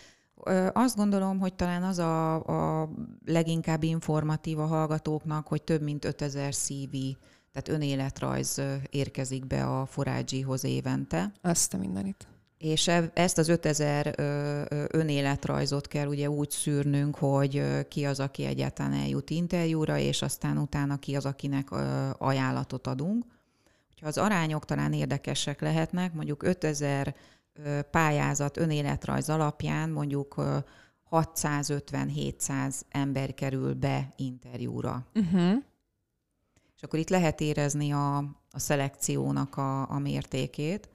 Azt 0.73 0.95
gondolom, 0.95 1.39
hogy 1.39 1.53
talán 1.53 1.83
az 1.83 1.99
a, 1.99 2.33
a 2.81 2.89
leginkább 3.25 3.83
informatív 3.83 4.59
a 4.59 4.65
hallgatóknak, 4.65 5.47
hogy 5.47 5.63
több 5.63 5.81
mint 5.81 6.05
5000 6.05 6.53
CV, 6.53 6.95
tehát 7.51 7.69
önéletrajz 7.81 8.61
érkezik 8.89 9.47
be 9.47 9.65
a 9.65 9.85
forágyihoz 9.85 10.63
évente. 10.63 11.31
Azt 11.41 11.73
a 11.73 11.77
mindenit 11.77 12.27
és 12.63 12.87
ezt 13.13 13.37
az 13.37 13.47
5000 13.47 14.15
önéletrajzot 14.91 15.87
kell 15.87 16.07
ugye 16.07 16.29
úgy 16.29 16.49
szűrnünk, 16.49 17.15
hogy 17.15 17.63
ki 17.87 18.05
az, 18.05 18.19
aki 18.19 18.45
egyáltalán 18.45 18.93
eljut 18.93 19.29
interjúra, 19.29 19.97
és 19.97 20.21
aztán 20.21 20.57
utána 20.57 20.97
ki 20.97 21.15
az, 21.15 21.25
akinek 21.25 21.71
ajánlatot 22.17 22.87
adunk. 22.87 23.25
Ha 24.01 24.07
az 24.07 24.17
arányok 24.17 24.65
talán 24.65 24.93
érdekesek 24.93 25.61
lehetnek, 25.61 26.13
mondjuk 26.13 26.43
5000 26.43 27.15
pályázat 27.91 28.57
önéletrajz 28.57 29.29
alapján 29.29 29.89
mondjuk 29.89 30.35
650-700 31.11 32.81
ember 32.89 33.33
kerül 33.33 33.73
be 33.73 34.13
interjúra. 34.15 35.05
Uh-huh. 35.15 35.53
És 36.75 36.83
akkor 36.83 36.99
itt 36.99 37.09
lehet 37.09 37.41
érezni 37.41 37.91
a, 37.91 38.17
a 38.51 38.59
szelekciónak 38.59 39.57
a, 39.57 39.89
a 39.89 39.99
mértékét 39.99 40.92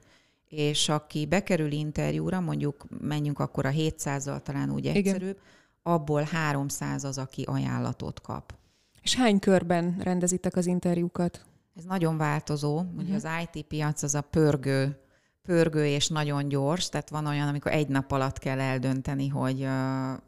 és 0.49 0.89
aki 0.89 1.25
bekerül 1.25 1.71
interjúra, 1.71 2.39
mondjuk 2.39 2.85
menjünk 2.99 3.39
akkor 3.39 3.65
a 3.65 3.69
700-zal 3.69 4.41
talán 4.41 4.71
úgy 4.71 4.87
egyszerűbb, 4.87 5.21
Igen. 5.21 5.41
abból 5.83 6.21
300 6.21 7.03
az, 7.03 7.17
aki 7.17 7.43
ajánlatot 7.43 8.21
kap. 8.21 8.53
És 9.01 9.15
hány 9.15 9.39
körben 9.39 9.97
rendezitek 9.99 10.55
az 10.55 10.65
interjúkat? 10.65 11.45
Ez 11.75 11.83
nagyon 11.83 12.17
változó. 12.17 12.79
Uh-huh. 12.79 12.99
Ugye 12.99 13.15
az 13.15 13.27
IT 13.43 13.65
piac 13.65 14.03
az 14.03 14.15
a 14.15 14.21
pörgő, 14.21 14.99
pörgő 15.41 15.85
és 15.85 16.07
nagyon 16.07 16.47
gyors, 16.47 16.89
tehát 16.89 17.09
van 17.09 17.25
olyan, 17.25 17.47
amikor 17.47 17.71
egy 17.71 17.87
nap 17.87 18.11
alatt 18.11 18.37
kell 18.37 18.59
eldönteni, 18.59 19.27
hogy, 19.27 19.67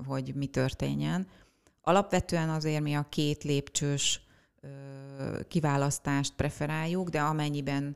hogy 0.07 0.35
mi 0.35 0.45
történjen. 0.45 1.27
Alapvetően 1.81 2.49
azért 2.49 2.81
mi 2.81 2.93
a 2.93 3.05
két 3.09 3.43
lépcsős 3.43 4.21
kiválasztást 5.47 6.33
preferáljuk, 6.35 7.09
de 7.09 7.21
amennyiben 7.21 7.95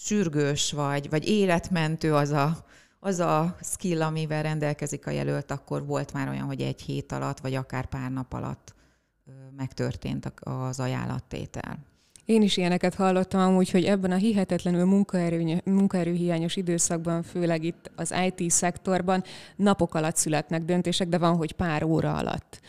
sürgős 0.00 0.72
vagy, 0.72 1.10
vagy 1.10 1.28
életmentő 1.28 2.14
az 2.14 2.30
a, 2.30 2.64
az 3.00 3.18
a 3.18 3.56
skill, 3.62 4.02
amivel 4.02 4.42
rendelkezik 4.42 5.06
a 5.06 5.10
jelölt, 5.10 5.50
akkor 5.50 5.86
volt 5.86 6.12
már 6.12 6.28
olyan, 6.28 6.46
hogy 6.46 6.60
egy 6.60 6.82
hét 6.82 7.12
alatt, 7.12 7.40
vagy 7.40 7.54
akár 7.54 7.86
pár 7.86 8.10
nap 8.10 8.32
alatt 8.32 8.74
megtörtént 9.56 10.32
az 10.40 10.80
ajánlattétel. 10.80 11.78
Én 12.24 12.42
is 12.42 12.56
ilyeneket 12.56 12.94
hallottam 12.94 13.40
amúgy, 13.40 13.70
hogy 13.70 13.84
ebben 13.84 14.10
a 14.10 14.16
hihetetlenül 14.16 14.84
munkaerő, 14.84 15.60
munkaerőhiányos 15.64 16.56
időszakban, 16.56 17.22
főleg 17.22 17.64
itt 17.64 17.90
az 17.96 18.14
IT 18.26 18.50
szektorban 18.50 19.24
napok 19.56 19.94
alatt 19.94 20.16
születnek 20.16 20.62
döntések, 20.62 21.08
de 21.08 21.18
van, 21.18 21.36
hogy 21.36 21.52
pár 21.52 21.82
óra 21.82 22.16
alatt. 22.16 22.60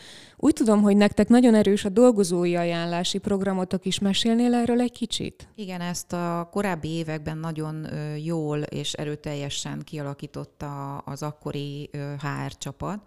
Úgy 0.42 0.52
tudom, 0.52 0.82
hogy 0.82 0.96
nektek 0.96 1.28
nagyon 1.28 1.54
erős 1.54 1.84
a 1.84 1.88
dolgozói 1.88 2.56
ajánlási 2.56 3.18
programotok 3.18 3.84
is. 3.84 3.98
Mesélnél 3.98 4.54
erről 4.54 4.80
egy 4.80 4.92
kicsit? 4.92 5.48
Igen, 5.54 5.80
ezt 5.80 6.12
a 6.12 6.48
korábbi 6.52 6.88
években 6.88 7.38
nagyon 7.38 7.86
jól 8.24 8.58
és 8.58 8.92
erőteljesen 8.92 9.82
kialakította 9.84 10.96
az 10.98 11.22
akkori 11.22 11.90
HR 12.18 12.56
csapat 12.58 13.00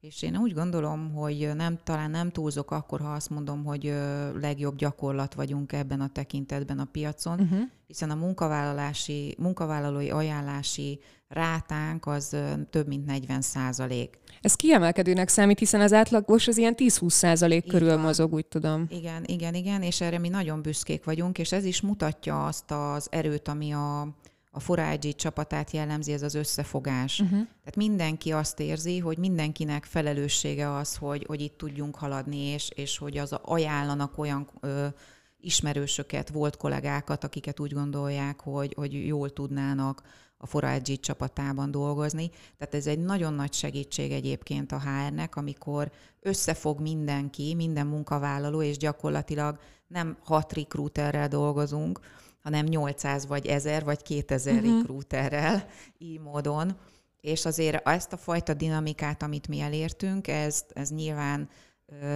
és 0.00 0.22
én 0.22 0.36
úgy 0.36 0.54
gondolom, 0.54 1.12
hogy 1.12 1.50
nem, 1.56 1.78
talán 1.84 2.10
nem 2.10 2.30
túlzok 2.30 2.70
akkor, 2.70 3.00
ha 3.00 3.12
azt 3.12 3.30
mondom, 3.30 3.64
hogy 3.64 3.94
legjobb 4.40 4.76
gyakorlat 4.76 5.34
vagyunk 5.34 5.72
ebben 5.72 6.00
a 6.00 6.08
tekintetben 6.12 6.78
a 6.78 6.84
piacon, 6.84 7.40
uh-huh. 7.40 7.60
hiszen 7.86 8.10
a 8.10 8.14
munkavállalási, 8.14 9.34
munkavállalói 9.38 10.10
ajánlási 10.10 11.00
rátánk 11.28 12.06
az 12.06 12.36
több 12.70 12.86
mint 12.86 13.06
40 13.06 13.40
százalék. 13.40 14.18
Ez 14.40 14.54
kiemelkedőnek 14.54 15.28
számít, 15.28 15.58
hiszen 15.58 15.80
az 15.80 15.92
átlagos 15.92 16.48
az 16.48 16.56
ilyen 16.56 16.74
10-20 16.76 17.08
százalék 17.08 17.66
körül 17.66 17.88
van. 17.88 18.00
mozog, 18.00 18.32
úgy 18.32 18.46
tudom. 18.46 18.86
Igen, 18.88 19.24
igen, 19.24 19.54
igen, 19.54 19.82
és 19.82 20.00
erre 20.00 20.18
mi 20.18 20.28
nagyon 20.28 20.62
büszkék 20.62 21.04
vagyunk, 21.04 21.38
és 21.38 21.52
ez 21.52 21.64
is 21.64 21.80
mutatja 21.80 22.44
azt 22.44 22.70
az 22.70 23.08
erőt, 23.10 23.48
ami 23.48 23.72
a, 23.72 24.00
a 24.50 24.60
Forágyi 24.60 25.14
csapatát 25.14 25.70
jellemzi 25.70 26.12
ez 26.12 26.22
az 26.22 26.34
összefogás. 26.34 27.20
Uh-huh. 27.20 27.38
Tehát 27.38 27.76
mindenki 27.76 28.32
azt 28.32 28.60
érzi, 28.60 28.98
hogy 28.98 29.18
mindenkinek 29.18 29.84
felelőssége 29.84 30.74
az, 30.74 30.96
hogy, 30.96 31.24
hogy 31.26 31.40
itt 31.40 31.56
tudjunk 31.56 31.96
haladni, 31.96 32.38
és, 32.38 32.70
és 32.74 32.98
hogy 32.98 33.16
az 33.18 33.32
ajánlanak 33.32 34.18
olyan 34.18 34.48
ö, 34.60 34.86
ismerősöket, 35.40 36.28
volt 36.28 36.56
kollégákat, 36.56 37.24
akiket 37.24 37.60
úgy 37.60 37.72
gondolják, 37.72 38.40
hogy, 38.40 38.74
hogy 38.76 39.06
jól 39.06 39.32
tudnának 39.32 40.02
a 40.38 40.46
Forágyi 40.46 40.98
csapatában 40.98 41.70
dolgozni. 41.70 42.30
Tehát 42.58 42.74
ez 42.74 42.86
egy 42.86 42.98
nagyon 42.98 43.34
nagy 43.34 43.52
segítség 43.52 44.12
egyébként 44.12 44.72
a 44.72 44.80
HR-nek, 44.80 45.36
amikor 45.36 45.90
összefog 46.20 46.80
mindenki, 46.80 47.54
minden 47.54 47.86
munkavállaló, 47.86 48.62
és 48.62 48.76
gyakorlatilag 48.76 49.58
nem 49.86 50.16
hat 50.24 50.52
recruiterrel 50.52 51.28
dolgozunk, 51.28 52.00
hanem 52.42 52.64
800 52.64 53.26
vagy 53.26 53.46
1000 53.46 53.84
vagy 53.84 54.02
2000 54.02 54.54
uh-huh. 54.54 54.76
recruiterrel 54.76 55.66
így 55.98 56.20
módon. 56.20 56.76
És 57.20 57.44
azért 57.44 57.88
ezt 57.88 58.12
a 58.12 58.16
fajta 58.16 58.54
dinamikát, 58.54 59.22
amit 59.22 59.48
mi 59.48 59.60
elértünk, 59.60 60.28
ez, 60.28 60.64
ez 60.74 60.90
nyilván 60.90 61.48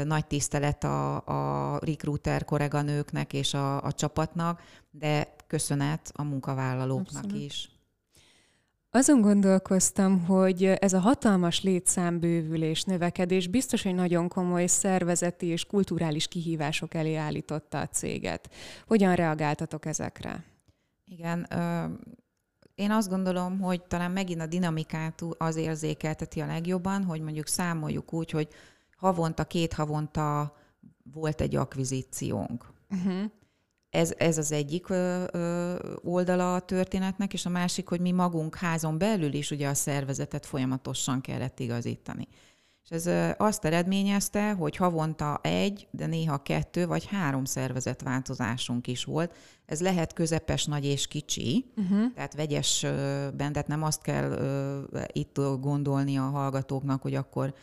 nagy 0.05 0.27
tisztelet 0.27 0.85
a, 0.85 1.15
a 1.15 1.79
recruiter 1.79 2.45
kolléganőknek 2.45 3.33
és 3.33 3.55
a, 3.55 3.83
a 3.83 3.93
csapatnak, 3.93 4.63
de 4.91 5.35
köszönet 5.47 6.13
a 6.15 6.23
munkavállalóknak 6.23 7.25
Abszolút. 7.25 7.45
is. 7.45 7.72
Azon 8.95 9.21
gondolkoztam, 9.21 10.25
hogy 10.25 10.65
ez 10.65 10.93
a 10.93 10.99
hatalmas 10.99 11.63
létszámbővülés, 11.63 12.85
növekedés 12.85 13.47
biztos, 13.47 13.83
hogy 13.83 13.95
nagyon 13.95 14.29
komoly 14.29 14.67
szervezeti 14.67 15.47
és 15.47 15.65
kulturális 15.65 16.29
kihívások 16.29 16.95
elé 16.95 17.15
állította 17.15 17.81
a 17.81 17.89
céget. 17.89 18.51
Hogyan 18.87 19.15
reagáltatok 19.15 19.87
ezekre? 19.87 20.45
Igen, 21.05 21.49
én 22.75 22.91
azt 22.91 23.09
gondolom, 23.09 23.61
hogy 23.61 23.83
talán 23.83 24.11
megint 24.11 24.41
a 24.41 24.47
dinamikát 24.47 25.23
az 25.39 25.57
érzékelteti 25.57 26.41
a 26.41 26.47
legjobban, 26.47 27.05
hogy 27.05 27.21
mondjuk 27.21 27.47
számoljuk 27.47 28.13
úgy, 28.13 28.31
hogy 28.31 28.49
havonta, 28.97 29.45
két 29.45 29.73
havonta 29.73 30.57
volt 31.13 31.41
egy 31.41 31.57
akvizíciónk. 31.57 32.67
Uh-huh. 32.91 33.31
Ez, 33.93 34.13
ez 34.17 34.39
az 34.39 34.53
egyik 34.53 34.89
ö, 34.89 35.25
ö, 35.33 35.75
oldala 36.03 36.55
a 36.55 36.61
történetnek, 36.61 37.33
és 37.33 37.47
a 37.47 37.51
másik, 37.51 37.89
hogy 37.89 38.01
mi 38.01 38.11
magunk 38.11 38.55
házon 38.55 38.99
belül 38.99 39.33
is 39.33 39.51
ugye 39.51 39.69
a 39.69 39.75
szervezetet 39.75 40.47
folyamatosan 40.47 41.21
kellett 41.21 41.61
igazítani. 41.61 42.29
És 42.85 42.91
ez 42.91 43.07
ö, 43.07 43.31
azt 43.37 43.65
eredményezte, 43.65 44.53
hogy 44.53 44.77
havonta 44.77 45.41
egy, 45.43 45.89
de 45.91 46.07
néha 46.07 46.43
kettő 46.43 46.87
vagy 46.87 47.07
három 47.07 47.45
szervezetváltozásunk 47.45 48.87
is 48.87 49.05
volt. 49.05 49.35
Ez 49.67 49.81
lehet 49.81 50.13
közepes, 50.13 50.65
nagy 50.65 50.85
és 50.85 51.07
kicsi, 51.07 51.73
uh-huh. 51.77 52.13
tehát 52.15 52.35
vegyesben, 52.35 53.53
tehát 53.53 53.67
nem 53.67 53.83
azt 53.83 54.03
kell 54.03 54.31
ö, 54.31 54.81
itt 55.13 55.41
gondolni 55.61 56.19
a 56.19 56.23
hallgatóknak, 56.23 57.03
hogy 57.03 57.15
akkor 57.15 57.55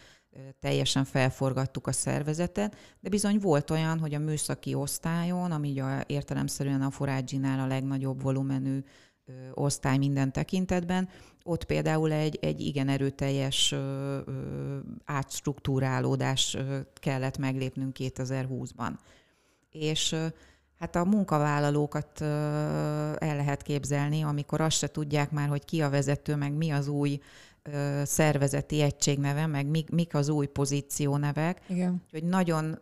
teljesen 0.60 1.06
felforgattuk 1.06 1.88
a 1.88 1.92
szervezetet, 1.92 2.76
de 3.00 3.10
bizony 3.10 3.40
volt 3.40 3.70
olyan, 3.70 4.00
hogy 4.00 4.14
a 4.14 4.20
műszaki 4.20 4.74
osztályon, 4.74 5.52
ami 5.52 5.80
a, 5.80 6.04
értelemszerűen 6.08 6.82
a 6.82 6.92
Forágynál 6.92 7.60
a 7.60 7.68
legnagyobb 7.68 8.22
volumenű 8.22 8.80
ö, 9.26 9.32
osztály 9.54 9.98
minden 9.98 10.32
tekintetben, 10.32 11.10
ott 11.44 11.64
például 11.64 12.12
egy, 12.12 12.38
egy 12.42 12.62
igen 12.62 12.90
erőteljes 12.90 13.72
ö, 13.72 14.20
ö, 14.26 14.78
átstruktúrálódás 15.06 16.54
ö, 16.54 16.80
kellett 16.94 17.38
meglépnünk 17.38 17.96
2020-ban. 18.00 18.92
És 19.70 20.12
ö, 20.12 20.28
Hát 20.80 20.96
a 20.96 21.06
munkavállalókat 21.06 22.22
el 22.22 23.36
lehet 23.36 23.62
képzelni, 23.62 24.22
amikor 24.22 24.62
azt 24.62 24.78
se 24.78 24.88
tudják 24.88 25.32
már, 25.32 25.48
hogy 25.48 25.66
ki 25.66 25.82
a 25.82 25.90
vezető, 25.90 26.36
meg 26.36 26.54
mi 26.54 26.70
az 26.70 26.88
új 26.88 27.20
szervezeti 28.04 28.82
egységneve, 28.82 29.46
meg 29.46 29.68
mik, 29.68 29.90
mik 29.90 30.14
az 30.14 30.30
új 30.30 30.46
pozíciónevek. 30.46 31.62
Igen. 31.68 32.02
Úgyhogy 32.06 32.30
nagyon 32.30 32.80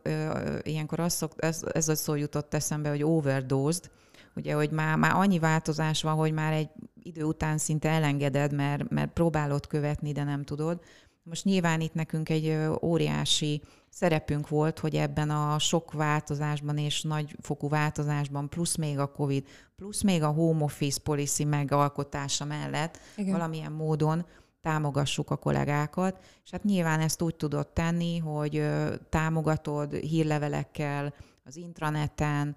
ilyenkor 0.61 0.99
az 0.99 1.13
szok, 1.13 1.33
ez, 1.37 1.63
ez 1.71 1.87
a 1.89 1.95
szó 1.95 2.15
jutott 2.15 2.53
eszembe, 2.53 2.89
hogy 2.89 3.03
overdosed, 3.03 3.89
ugye, 4.35 4.53
hogy 4.53 4.71
már, 4.71 4.97
már 4.97 5.15
annyi 5.15 5.39
változás 5.39 6.01
van, 6.01 6.15
hogy 6.15 6.31
már 6.31 6.53
egy 6.53 6.69
idő 7.03 7.23
után 7.23 7.57
szinte 7.57 7.89
elengeded, 7.89 8.53
mert, 8.53 8.89
mert 8.89 9.11
próbálod 9.11 9.67
követni, 9.67 10.11
de 10.11 10.23
nem 10.23 10.43
tudod. 10.43 10.79
Most 11.23 11.43
nyilván 11.43 11.81
itt 11.81 11.93
nekünk 11.93 12.29
egy 12.29 12.57
óriási 12.81 13.61
szerepünk 13.89 14.47
volt, 14.47 14.79
hogy 14.79 14.95
ebben 14.95 15.29
a 15.29 15.59
sok 15.59 15.91
változásban 15.91 16.77
és 16.77 17.01
nagy 17.01 17.35
fokú 17.41 17.69
változásban, 17.69 18.49
plusz 18.49 18.75
még 18.75 18.99
a 18.99 19.11
COVID, 19.11 19.47
plusz 19.75 20.01
még 20.01 20.23
a 20.23 20.27
home 20.27 20.63
office 20.63 20.99
policy 21.03 21.43
megalkotása 21.43 22.45
mellett 22.45 22.99
Igen. 23.15 23.31
valamilyen 23.31 23.71
módon 23.71 24.25
támogassuk 24.67 25.31
a 25.31 25.35
kollégákat, 25.35 26.19
és 26.43 26.51
hát 26.51 26.63
nyilván 26.63 26.99
ezt 26.99 27.21
úgy 27.21 27.35
tudod 27.35 27.67
tenni, 27.67 28.17
hogy 28.17 28.67
támogatod 29.09 29.93
hírlevelekkel, 29.93 31.13
az 31.43 31.55
intraneten, 31.55 32.55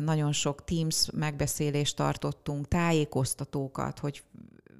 nagyon 0.00 0.32
sok 0.32 0.64
Teams 0.64 1.10
megbeszélést 1.10 1.96
tartottunk, 1.96 2.68
tájékoztatókat, 2.68 3.98
hogy 3.98 4.22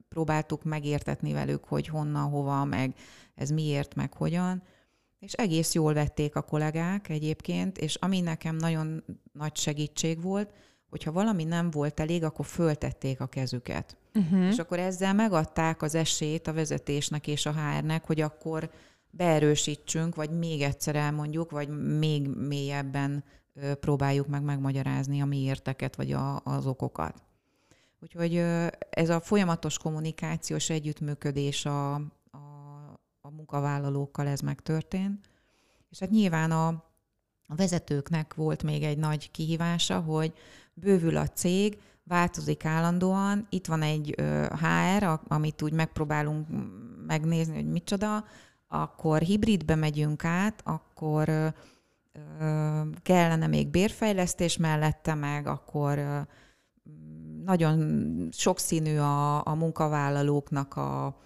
próbáltuk 0.09 0.65
megértetni 0.65 1.33
velük, 1.33 1.65
hogy 1.65 1.87
honnan, 1.87 2.31
hova, 2.31 2.65
meg 2.65 2.95
ez 3.35 3.51
miért, 3.51 3.95
meg 3.95 4.15
hogyan. 4.15 4.63
És 5.19 5.33
egész 5.33 5.75
jól 5.75 5.93
vették 5.93 6.37
a 6.37 6.43
kollégák 6.43 7.09
egyébként, 7.09 7.79
és 7.79 7.95
ami 7.95 8.21
nekem 8.21 8.57
nagyon 8.57 9.05
nagy 9.33 9.57
segítség 9.57 10.23
volt, 10.23 10.51
hogyha 10.91 11.13
valami 11.13 11.45
nem 11.45 11.71
volt 11.71 12.01
elég, 12.01 12.25
akkor 12.25 12.47
föltették 12.47 13.21
a 13.21 13.27
kezüket. 13.27 13.97
Uh-huh. 14.15 14.47
És 14.47 14.59
akkor 14.59 14.79
ezzel 14.79 15.15
megadták 15.15 15.83
az 15.83 15.95
esélyt 15.95 16.47
a 16.47 16.53
vezetésnek 16.53 17.27
és 17.27 17.47
a 17.47 17.53
HR-nek, 17.53 18.07
hogy 18.07 18.21
akkor 18.21 18.71
beerősítsünk, 19.11 20.15
vagy 20.15 20.39
még 20.39 20.63
egyszer 20.63 20.97
elmondjuk, 20.97 21.51
vagy 21.51 21.99
még 21.99 22.29
mélyebben 22.29 23.25
próbáljuk 23.81 24.27
meg 24.27 24.43
megmagyarázni 24.43 25.21
a 25.21 25.25
miérteket, 25.25 25.97
vagy 25.97 26.13
a, 26.13 26.41
az 26.45 26.67
okokat. 26.67 27.23
Úgyhogy 28.03 28.37
ez 28.91 29.09
a 29.09 29.21
folyamatos 29.21 29.79
kommunikációs 29.79 30.71
együttműködés 30.71 31.65
a, 31.65 31.95
a, 31.95 32.01
a 33.21 33.31
munkavállalókkal 33.31 34.27
ez 34.27 34.41
megtörtént. 34.41 35.29
És 35.91 35.99
hát 35.99 36.11
nyilván 36.11 36.51
a, 36.51 36.69
a 37.47 37.55
vezetőknek 37.55 38.35
volt 38.35 38.63
még 38.63 38.83
egy 38.83 38.99
nagy 38.99 39.31
kihívása, 39.31 40.01
hogy 40.01 40.33
bővül 40.81 41.17
a 41.17 41.27
cég, 41.27 41.79
változik 42.05 42.65
állandóan. 42.65 43.47
Itt 43.51 43.67
van 43.67 43.83
egy 43.83 44.15
HR, 44.51 45.21
amit 45.29 45.63
úgy 45.63 45.73
megpróbálunk 45.73 46.47
megnézni, 47.07 47.55
hogy 47.55 47.71
micsoda, 47.71 48.25
akkor 48.69 49.21
hibridbe 49.21 49.75
megyünk 49.75 50.25
át, 50.25 50.61
akkor 50.65 51.53
kellene 53.03 53.47
még 53.47 53.69
bérfejlesztés 53.69 54.57
mellette, 54.57 55.15
meg 55.15 55.47
akkor 55.47 56.27
nagyon 57.45 58.29
sokszínű 58.33 58.99
a, 58.99 59.47
a 59.47 59.55
munkavállalóknak 59.55 60.77
a, 60.77 61.17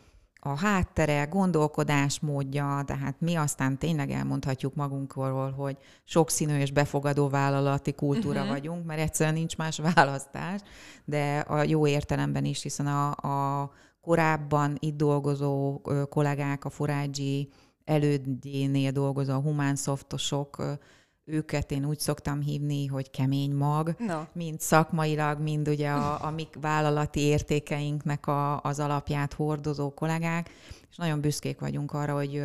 a 0.44 0.58
háttere, 0.58 1.24
gondolkodásmódja, 1.24 2.82
tehát 2.86 3.14
mi 3.18 3.34
aztán 3.34 3.78
tényleg 3.78 4.10
elmondhatjuk 4.10 4.74
magunkról, 4.74 5.50
hogy 5.50 5.76
sokszínű 6.04 6.58
és 6.58 6.70
befogadó 6.70 7.28
vállalati 7.28 7.92
kultúra 7.92 8.40
uh-huh. 8.40 8.54
vagyunk, 8.54 8.86
mert 8.86 9.00
egyszerűen 9.00 9.34
nincs 9.34 9.56
más 9.56 9.80
választás, 9.94 10.60
de 11.04 11.38
a 11.38 11.62
jó 11.62 11.86
értelemben 11.86 12.44
is, 12.44 12.62
hiszen 12.62 12.86
a, 12.86 13.10
a 13.10 13.70
korábban 14.00 14.76
itt 14.78 14.96
dolgozó 14.96 15.80
kollégák, 16.08 16.64
a 16.64 16.70
Forágyi 16.70 17.48
elődjénél 17.84 18.90
dolgozó 18.90 19.32
a 19.32 19.40
humán 19.40 19.76
szoftosok, 19.76 20.62
őket 21.32 21.70
én 21.70 21.84
úgy 21.84 21.98
szoktam 21.98 22.40
hívni, 22.40 22.86
hogy 22.86 23.10
kemény 23.10 23.54
mag, 23.54 23.94
no. 23.98 24.20
mind 24.32 24.60
szakmailag, 24.60 25.40
mind 25.40 25.68
ugye 25.68 25.90
a, 25.90 26.24
a 26.24 26.30
mi 26.30 26.48
vállalati 26.60 27.20
értékeinknek 27.20 28.26
a, 28.26 28.60
az 28.60 28.80
alapját 28.80 29.32
hordozó 29.32 29.94
kollégák, 29.94 30.50
és 30.90 30.96
nagyon 30.96 31.20
büszkék 31.20 31.60
vagyunk 31.60 31.92
arra, 31.92 32.14
hogy 32.14 32.42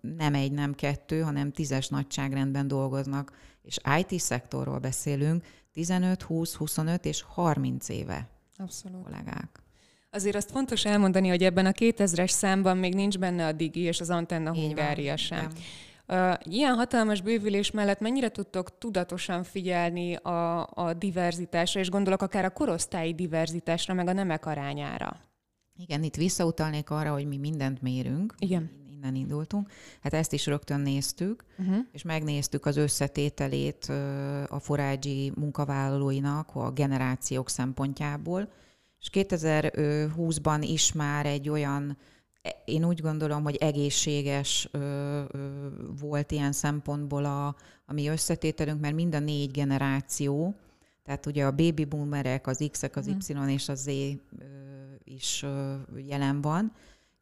nem 0.00 0.34
egy, 0.34 0.52
nem 0.52 0.74
kettő, 0.74 1.20
hanem 1.20 1.52
tízes 1.52 1.88
nagyságrendben 1.88 2.68
dolgoznak, 2.68 3.32
és 3.62 3.78
IT 3.98 4.20
szektorról 4.20 4.78
beszélünk, 4.78 5.44
15, 5.72 6.22
20, 6.22 6.54
25 6.54 7.04
és 7.04 7.22
30 7.22 7.88
éve 7.88 8.28
Abszolút. 8.56 9.02
kollégák. 9.02 9.62
Azért 10.10 10.36
azt 10.36 10.50
fontos 10.50 10.84
elmondani, 10.84 11.28
hogy 11.28 11.42
ebben 11.42 11.66
a 11.66 11.72
2000-es 11.72 12.28
számban 12.28 12.76
még 12.76 12.94
nincs 12.94 13.18
benne 13.18 13.46
a 13.46 13.52
Digi 13.52 13.80
és 13.80 14.00
az 14.00 14.10
Antenna 14.10 14.54
Hungária 14.54 15.16
sem. 15.16 15.38
Igen. 15.38 15.62
Ilyen 16.42 16.74
hatalmas 16.74 17.20
bővülés 17.20 17.70
mellett 17.70 18.00
mennyire 18.00 18.28
tudtok 18.28 18.78
tudatosan 18.78 19.42
figyelni 19.42 20.14
a, 20.14 20.66
a 20.66 20.94
diverzitásra, 20.98 21.80
és 21.80 21.90
gondolok 21.90 22.22
akár 22.22 22.44
a 22.44 22.50
korosztályi 22.50 23.14
diverzitásra, 23.14 23.94
meg 23.94 24.08
a 24.08 24.12
nemek 24.12 24.46
arányára? 24.46 25.16
Igen, 25.76 26.02
itt 26.02 26.16
visszautalnék 26.16 26.90
arra, 26.90 27.12
hogy 27.12 27.26
mi 27.26 27.36
mindent 27.36 27.82
mérünk. 27.82 28.34
Igen. 28.38 28.70
Innen 28.92 29.14
indultunk. 29.14 29.70
Hát 30.00 30.14
ezt 30.14 30.32
is 30.32 30.46
rögtön 30.46 30.80
néztük, 30.80 31.44
uh-huh. 31.58 31.76
és 31.92 32.02
megnéztük 32.02 32.66
az 32.66 32.76
összetételét 32.76 33.84
a 34.48 34.58
forágyi 34.58 35.32
munkavállalóinak 35.34 36.50
a 36.54 36.70
generációk 36.70 37.48
szempontjából, 37.48 38.52
és 39.00 39.10
2020-ban 39.12 40.58
is 40.60 40.92
már 40.92 41.26
egy 41.26 41.48
olyan 41.48 41.96
én 42.64 42.84
úgy 42.84 43.00
gondolom, 43.00 43.42
hogy 43.42 43.56
egészséges 43.56 44.68
ö, 44.70 44.78
ö, 45.30 45.48
volt 46.00 46.30
ilyen 46.30 46.52
szempontból 46.52 47.24
a, 47.24 47.46
a 47.86 47.92
mi 47.92 48.08
összetételünk, 48.08 48.80
mert 48.80 48.94
mind 48.94 49.14
a 49.14 49.18
négy 49.18 49.50
generáció, 49.50 50.54
tehát 51.02 51.26
ugye 51.26 51.46
a 51.46 51.50
baby 51.50 51.84
boomerek, 51.84 52.46
az 52.46 52.68
X-ek, 52.70 52.96
az 52.96 53.08
mm. 53.08 53.46
Y 53.48 53.52
és 53.52 53.68
az 53.68 53.80
Z 53.80 53.86
ö, 53.86 54.14
is 55.04 55.42
ö, 55.42 55.74
jelen 56.06 56.40
van, 56.40 56.72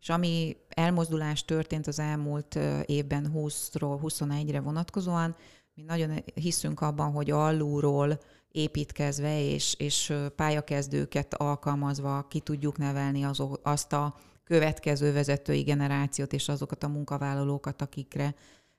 és 0.00 0.08
ami 0.08 0.56
elmozdulás 0.68 1.44
történt 1.44 1.86
az 1.86 1.98
elmúlt 1.98 2.58
évben 2.86 3.32
20-ról 3.34 3.98
21-re 4.02 4.60
vonatkozóan, 4.60 5.36
mi 5.74 5.82
nagyon 5.82 6.22
hiszünk 6.34 6.80
abban, 6.80 7.12
hogy 7.12 7.30
alulról 7.30 8.18
építkezve 8.52 9.42
és, 9.42 9.74
és 9.78 10.12
pályakezdőket 10.36 11.34
alkalmazva 11.34 12.26
ki 12.28 12.40
tudjuk 12.40 12.78
nevelni 12.78 13.24
az, 13.24 13.42
azt 13.62 13.92
a 13.92 14.14
következő 14.48 15.12
vezetői 15.12 15.62
generációt 15.62 16.32
és 16.32 16.48
azokat 16.48 16.82
a 16.82 16.88
munkavállalókat, 16.88 17.82
akikre 17.82 18.34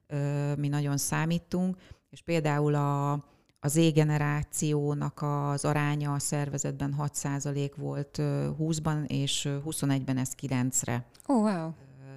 ö, 0.08 0.56
mi 0.56 0.68
nagyon 0.68 0.98
számítunk. 0.98 1.78
És 2.10 2.22
például 2.22 2.76
a, 2.76 3.12
az 3.60 3.78
E-generációnak 3.78 5.22
az 5.22 5.66
aránya 5.66 6.14
a 6.14 6.20
szervezetben 6.20 6.96
6% 6.98 7.72
volt 7.76 8.18
20-ban, 8.60 9.08
és 9.08 9.48
21-ben 9.66 10.18
ez 10.18 10.32
9-re. 10.42 11.06
Oh, 11.28 11.42
wow 11.42 11.72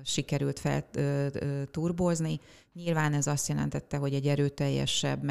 sikerült 0.05 0.59
fel 0.59 0.85
turbozni. 1.71 2.41
Nyilván 2.73 3.12
ez 3.12 3.27
azt 3.27 3.49
jelentette, 3.49 3.97
hogy 3.97 4.15
egy 4.15 4.27
erőteljesebb 4.27 5.23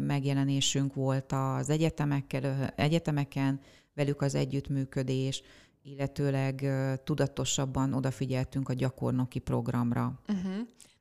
megjelenésünk 0.00 0.94
volt 0.94 1.32
az 1.32 1.70
egyetemekkel, 1.70 2.72
egyetemeken, 2.76 3.60
velük 3.94 4.22
az 4.22 4.34
együttműködés, 4.34 5.42
illetőleg 5.92 6.66
tudatosabban 7.04 7.92
odafigyeltünk 7.94 8.68
a 8.68 8.72
gyakornoki 8.72 9.38
programra. 9.38 10.20
Uh-huh. 10.28 10.52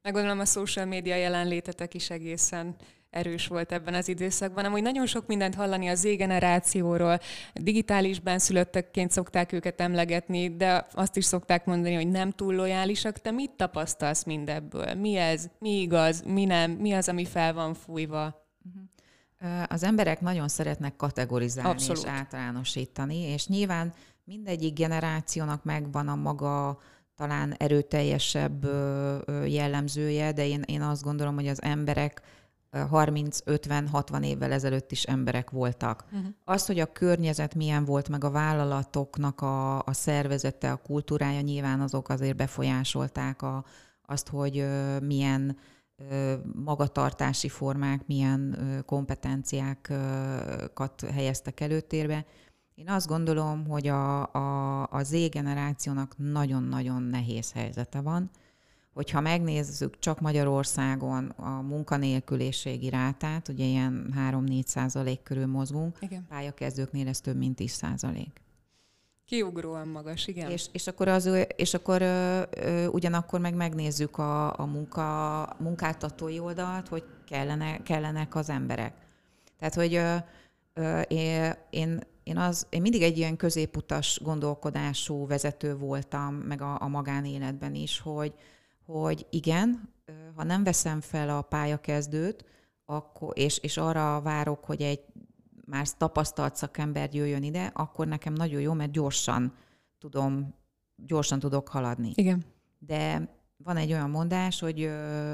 Meggondolom 0.02 0.39
a 0.39 0.45
social 0.45 0.86
média 0.86 1.15
jelenlétetek 1.15 1.93
is 1.93 2.10
egészen 2.10 2.76
erős 3.10 3.47
volt 3.47 3.71
ebben 3.71 3.93
az 3.93 4.08
időszakban. 4.08 4.65
Amúgy 4.65 4.82
nagyon 4.82 5.06
sok 5.06 5.28
mindent 5.28 5.56
hallani 5.56 5.88
a 5.88 5.95
Z-generációról, 5.95 7.19
digitális 7.54 8.19
benszülöttekként 8.19 9.12
szokták 9.12 9.52
őket 9.52 9.82
emlegetni, 9.82 10.56
de 10.56 10.88
azt 10.93 11.15
is 11.15 11.26
szokták 11.26 11.65
mondani, 11.65 11.93
hogy 11.93 12.08
nem 12.08 12.32
túl 12.32 12.56
lojálisak. 12.56 13.21
Te 13.21 13.32
mit 13.32 13.52
tapasztalsz 13.52 14.23
mindebből? 14.23 14.93
Mi 14.93 15.15
ez? 15.15 15.50
Mi 15.60 15.82
igaz? 15.82 16.21
Mi 16.21 16.45
nem? 16.45 16.71
Mi 16.71 16.93
az, 16.93 17.10
ami 17.10 17.26
fel 17.26 17.54
van 17.54 17.73
fújva? 17.73 18.45
Uh-huh. 18.65 19.63
Az 19.67 19.84
emberek 19.84 20.21
nagyon 20.21 20.47
szeretnek 20.47 20.95
kategorizálni 20.95 21.69
Abszolút. 21.69 22.04
és 22.04 22.10
általánosítani, 22.10 23.17
és 23.17 23.47
nyilván 23.47 23.93
mindegyik 24.28 24.74
generációnak 24.74 25.63
megvan 25.63 26.08
a 26.08 26.16
maga 26.16 26.80
talán 27.16 27.54
erőteljesebb 27.58 28.66
jellemzője, 29.46 30.32
de 30.32 30.48
én, 30.48 30.62
én 30.66 30.82
azt 30.82 31.04
gondolom, 31.04 31.36
hogy 31.36 31.48
az 31.48 31.62
emberek 31.62 32.22
30-50-60 32.72 34.26
évvel 34.26 34.52
ezelőtt 34.52 34.92
is 34.92 35.04
emberek 35.04 35.50
voltak. 35.50 36.04
Uh-huh. 36.12 36.28
Az, 36.44 36.66
hogy 36.66 36.80
a 36.80 36.92
környezet 36.92 37.56
milyen 37.56 37.86
volt, 37.86 38.10
meg 38.10 38.24
a 38.24 38.30
vállalatoknak 38.30 39.42
a, 39.42 39.78
a 39.78 39.94
szervezete, 39.94 40.72
a 40.72 40.76
kultúrája, 40.76 41.42
nyilván 41.42 41.82
azok 41.82 42.10
azért 42.10 42.36
befolyásolták 42.36 43.42
a, 43.42 43.66
azt, 44.02 44.28
hogy 44.28 44.66
milyen 45.02 45.58
magatartási 46.54 47.50
formák, 47.50 48.08
milyen 48.08 48.58
kompetenciákat 48.86 51.02
helyeztek 51.13 51.60
előtérbe. 51.60 52.26
Én 52.78 52.90
azt 52.90 53.08
gondolom, 53.08 53.68
hogy 53.68 53.88
a, 53.88 54.34
a, 54.34 54.82
a 54.90 55.04
Z 55.04 55.30
generációnak 55.30 56.13
nagyon-nagyon 56.18 57.04
nehéz 57.04 57.52
helyzete 57.52 58.02
van. 58.02 58.30
Hogyha 58.94 59.22
megnézzük 59.22 60.00
csak 60.00 60.20
Magyarországon 60.20 61.30
a 61.30 61.62
munkanélküliségi 61.62 62.90
rátát, 62.90 63.48
ugye 63.48 63.66
ilyen 63.66 64.13
3-4 64.32 64.63
százalék 64.66 65.24
körül 65.24 65.46
mozgunk, 65.46 65.98
igen. 66.00 66.26
pályakezdőknél 66.30 67.08
ez 67.08 67.22
több 67.22 67.38
mint 67.38 67.56
10 67.56 67.72
százalék. 67.72 68.42
Kiugróan 69.26 69.88
magas, 69.88 70.28
igen. 70.28 70.52
És, 70.52 70.68
és 70.72 70.88
akkor, 70.88 71.08
az, 71.08 71.30
és 71.56 71.74
akkor 71.74 72.02
ö, 72.02 72.42
ö, 72.50 72.86
ugyanakkor 72.86 73.40
meg 73.40 73.56
megnézzük 73.56 74.18
a, 74.18 74.60
a 74.60 74.66
munka, 74.66 75.42
munkáltatói 75.60 76.40
oldalt, 76.40 76.88
hogy 76.88 77.04
kellene, 77.28 77.84
kellenek 77.84 78.36
az 78.36 78.50
emberek. 78.50 78.94
Tehát, 79.58 79.74
hogy 79.74 79.96
ö, 79.96 80.16
ö, 80.74 81.02
én 81.02 81.54
én, 81.70 82.02
az, 82.36 82.68
én 82.70 82.82
mindig 82.82 83.02
egy 83.02 83.18
ilyen 83.18 83.36
középutas 83.36 84.20
gondolkodású 84.24 85.28
vezető 85.28 85.76
voltam, 85.76 86.36
meg 86.36 86.62
a, 86.62 86.82
a 86.82 86.88
magánéletben 86.88 87.76
is, 87.76 88.00
hogy, 88.00 88.34
hogy 88.86 89.26
igen, 89.30 89.94
ha 90.36 90.44
nem 90.44 90.63
veszem 90.63 91.02
fel 91.02 91.30
a 91.30 91.42
pályakezdőt, 91.42 92.46
akkor, 92.86 93.32
és, 93.38 93.58
és 93.58 93.78
arra 93.78 94.22
várok, 94.22 94.66
hogy 94.66 94.82
egy 94.82 95.00
már 95.66 95.88
tapasztalt 95.98 96.56
szakember 96.56 97.13
jöjjön 97.13 97.44
ide, 97.44 97.72
akkor 97.74 98.08
nekem 98.08 98.34
nagyon 98.34 98.62
jó, 98.62 98.74
mert 98.74 98.92
gyorsan 98.92 99.54
tudom, 100.00 100.54
gyorsan 100.96 101.40
tudok 101.40 101.68
haladni. 101.68 102.12
Igen. 102.16 102.46
De 102.80 103.30
van 103.58 103.78
egy 103.78 103.92
olyan 103.92 104.10
mondás, 104.10 104.60
hogy 104.60 104.90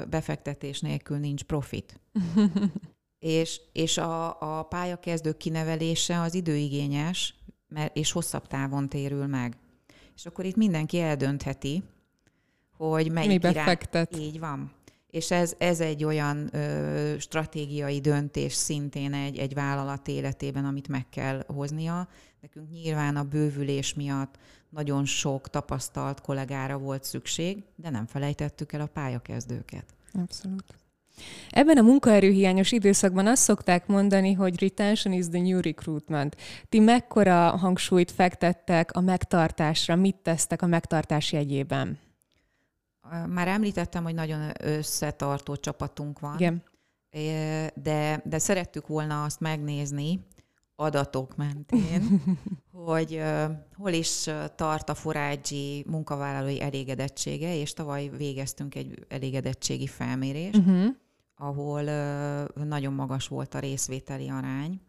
befektetés 0.08 0.80
nélkül 0.80 1.18
nincs 1.18 1.42
profit. 1.42 2.00
és, 3.24 3.60
és 3.72 3.98
a, 3.98 4.40
a 4.58 4.62
pályakezdő 4.62 5.32
kinevelése 5.32 6.20
az 6.20 6.34
időigényes, 6.34 7.34
mert, 7.68 7.96
és 7.96 8.12
hosszabb 8.12 8.46
távon 8.46 8.88
térül 8.88 9.26
meg. 9.26 9.56
És 10.14 10.26
akkor 10.26 10.44
itt 10.44 10.56
mindenki 10.56 11.00
eldöntheti, 11.00 11.82
hogy 12.76 13.12
melyik 13.12 13.30
Mibe 13.30 13.50
irány... 13.50 13.64
fektet. 13.64 14.16
Így 14.16 14.38
van. 14.38 14.72
És 15.10 15.30
ez, 15.30 15.54
ez 15.58 15.80
egy 15.80 16.04
olyan 16.04 16.54
ö, 16.54 17.14
stratégiai 17.18 18.00
döntés 18.00 18.52
szintén 18.52 19.14
egy, 19.14 19.38
egy 19.38 19.54
vállalat 19.54 20.08
életében, 20.08 20.64
amit 20.64 20.88
meg 20.88 21.08
kell 21.08 21.44
hoznia. 21.46 22.08
Nekünk 22.40 22.70
nyilván 22.70 23.16
a 23.16 23.22
bővülés 23.22 23.94
miatt 23.94 24.38
nagyon 24.68 25.04
sok 25.04 25.50
tapasztalt 25.50 26.20
kollégára 26.20 26.78
volt 26.78 27.04
szükség, 27.04 27.62
de 27.76 27.90
nem 27.90 28.06
felejtettük 28.06 28.72
el 28.72 28.80
a 28.80 28.86
pályakezdőket. 28.86 29.94
Abszolút. 30.12 30.83
Ebben 31.50 31.76
a 31.76 31.82
munkaerőhiányos 31.82 32.72
időszakban 32.72 33.26
azt 33.26 33.42
szokták 33.42 33.86
mondani, 33.86 34.32
hogy 34.32 34.60
retention 34.60 35.14
is 35.14 35.28
the 35.28 35.40
new 35.40 35.60
recruitment. 35.60 36.36
Ti 36.68 36.78
mekkora 36.78 37.56
hangsúlyt 37.56 38.10
fektettek 38.10 38.92
a 38.92 39.00
megtartásra, 39.00 39.96
mit 39.96 40.16
tesztek 40.16 40.62
a 40.62 40.66
megtartás 40.66 41.32
jegyében? 41.32 41.98
Már 43.28 43.48
említettem, 43.48 44.02
hogy 44.02 44.14
nagyon 44.14 44.50
összetartó 44.60 45.56
csapatunk 45.56 46.18
van. 46.18 46.34
Igen. 46.38 46.62
De, 47.74 48.22
de 48.24 48.38
szerettük 48.38 48.86
volna 48.86 49.24
azt 49.24 49.40
megnézni 49.40 50.20
adatok 50.76 51.36
mentén, 51.36 52.22
hogy 52.86 53.22
hol 53.76 53.92
is 53.92 54.30
tart 54.56 54.88
a 54.88 54.94
forágyi 54.94 55.84
munkavállalói 55.88 56.60
elégedettsége, 56.60 57.56
és 57.56 57.72
tavaly 57.72 58.10
végeztünk 58.16 58.74
egy 58.74 59.06
elégedettségi 59.08 59.86
felmérést, 59.86 60.56
uh-huh 60.56 60.94
ahol 61.36 61.82
nagyon 62.54 62.92
magas 62.92 63.28
volt 63.28 63.54
a 63.54 63.58
részvételi 63.58 64.28
arány, 64.28 64.80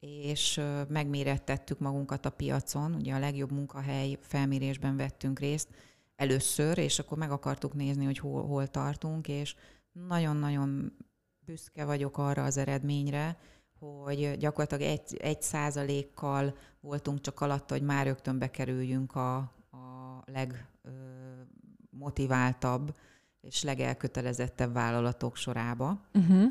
és 0.00 0.60
megmérettettük 0.88 1.78
magunkat 1.78 2.26
a 2.26 2.30
piacon, 2.30 2.94
ugye 2.94 3.14
a 3.14 3.18
legjobb 3.18 3.52
munkahely 3.52 4.18
felmérésben 4.20 4.96
vettünk 4.96 5.38
részt 5.38 5.68
először, 6.16 6.78
és 6.78 6.98
akkor 6.98 7.18
meg 7.18 7.30
akartuk 7.30 7.74
nézni, 7.74 8.04
hogy 8.04 8.18
hol, 8.18 8.46
hol 8.46 8.66
tartunk, 8.66 9.28
és 9.28 9.54
nagyon-nagyon 9.92 10.96
büszke 11.40 11.84
vagyok 11.84 12.18
arra 12.18 12.44
az 12.44 12.56
eredményre, 12.56 13.38
hogy 13.78 14.36
gyakorlatilag 14.38 14.92
egy, 14.92 15.16
egy 15.16 15.42
százalékkal 15.42 16.56
voltunk 16.80 17.20
csak 17.20 17.40
alatt, 17.40 17.70
hogy 17.70 17.82
már 17.82 18.06
rögtön 18.06 18.38
bekerüljünk 18.38 19.14
a, 19.14 19.36
a 19.70 20.22
legmotiváltabb 20.24 22.96
és 23.40 23.62
legelkötelezettebb 23.62 24.72
vállalatok 24.72 25.36
sorába. 25.36 26.00
Uh-huh. 26.14 26.50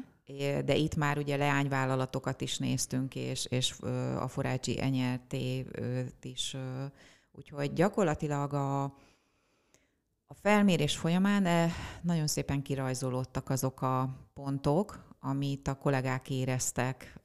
De 0.65 0.75
itt 0.75 0.95
már 0.95 1.17
ugye 1.17 1.35
leányvállalatokat 1.35 2.41
is 2.41 2.57
néztünk, 2.57 3.15
és, 3.15 3.45
és 3.45 3.79
a 4.19 4.27
Forácsi 4.27 4.81
Enyertét 4.81 6.25
is. 6.25 6.55
Úgyhogy 7.31 7.73
gyakorlatilag 7.73 8.53
a, 8.53 8.83
a 10.25 10.33
felmérés 10.41 10.97
folyamán 10.97 11.71
nagyon 12.01 12.27
szépen 12.27 12.61
kirajzolódtak 12.61 13.49
azok 13.49 13.81
a 13.81 14.09
pontok, 14.33 15.05
amit 15.19 15.67
a 15.67 15.75
kollégák 15.75 16.29
éreztek, 16.29 17.19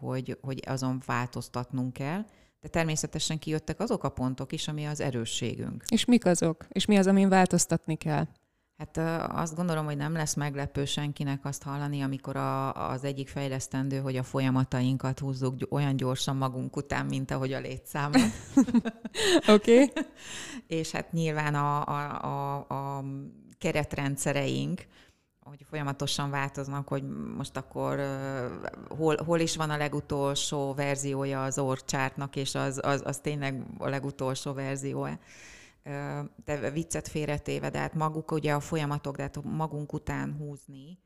hogy, 0.00 0.38
hogy 0.40 0.62
azon 0.66 1.02
változtatnunk 1.06 1.92
kell. 1.92 2.24
De 2.60 2.68
természetesen 2.68 3.38
kijöttek 3.38 3.80
azok 3.80 4.04
a 4.04 4.08
pontok 4.08 4.52
is, 4.52 4.68
ami 4.68 4.86
az 4.86 5.00
erősségünk. 5.00 5.84
És 5.88 6.04
mik 6.04 6.26
azok? 6.26 6.66
És 6.68 6.86
mi 6.86 6.96
az, 6.96 7.06
amin 7.06 7.28
változtatni 7.28 7.96
kell? 7.96 8.26
Hát 8.82 9.30
azt 9.32 9.54
gondolom, 9.54 9.84
hogy 9.84 9.96
nem 9.96 10.12
lesz 10.12 10.34
meglepő 10.34 10.84
senkinek 10.84 11.44
azt 11.44 11.62
hallani, 11.62 12.00
amikor 12.02 12.36
a, 12.36 12.90
az 12.90 13.04
egyik 13.04 13.28
fejlesztendő, 13.28 13.98
hogy 13.98 14.16
a 14.16 14.22
folyamatainkat 14.22 15.18
húzzuk 15.18 15.54
olyan 15.68 15.96
gyorsan 15.96 16.36
magunk 16.36 16.76
után, 16.76 17.06
mint 17.06 17.30
ahogy 17.30 17.52
a 17.52 17.60
létszámot. 17.60 18.20
Oké. 19.48 19.82
okay. 19.82 20.04
És 20.66 20.90
hát 20.90 21.12
nyilván 21.12 21.54
a, 21.54 21.86
a, 21.86 22.24
a, 22.24 22.56
a 22.96 23.04
keretrendszereink, 23.58 24.86
hogy 25.44 25.64
folyamatosan 25.68 26.30
változnak, 26.30 26.88
hogy 26.88 27.02
most 27.36 27.56
akkor 27.56 27.98
uh, 27.98 28.96
hol, 28.98 29.16
hol 29.24 29.40
is 29.40 29.56
van 29.56 29.70
a 29.70 29.76
legutolsó 29.76 30.74
verziója 30.74 31.44
az 31.44 31.58
orcsártnak, 31.58 32.36
és 32.36 32.54
az, 32.54 32.80
az, 32.82 33.02
az 33.04 33.18
tényleg 33.18 33.62
a 33.78 33.88
legutolsó 33.88 34.52
verziója 34.52 35.18
de 36.44 36.70
viccet 36.70 37.08
félretéve, 37.08 37.70
de 37.70 37.78
hát 37.78 37.94
maguk 37.94 38.30
ugye 38.30 38.54
a 38.54 38.60
folyamatok, 38.60 39.16
de 39.16 39.22
hát 39.22 39.42
magunk 39.42 39.92
után 39.92 40.36
húzni, 40.38 40.98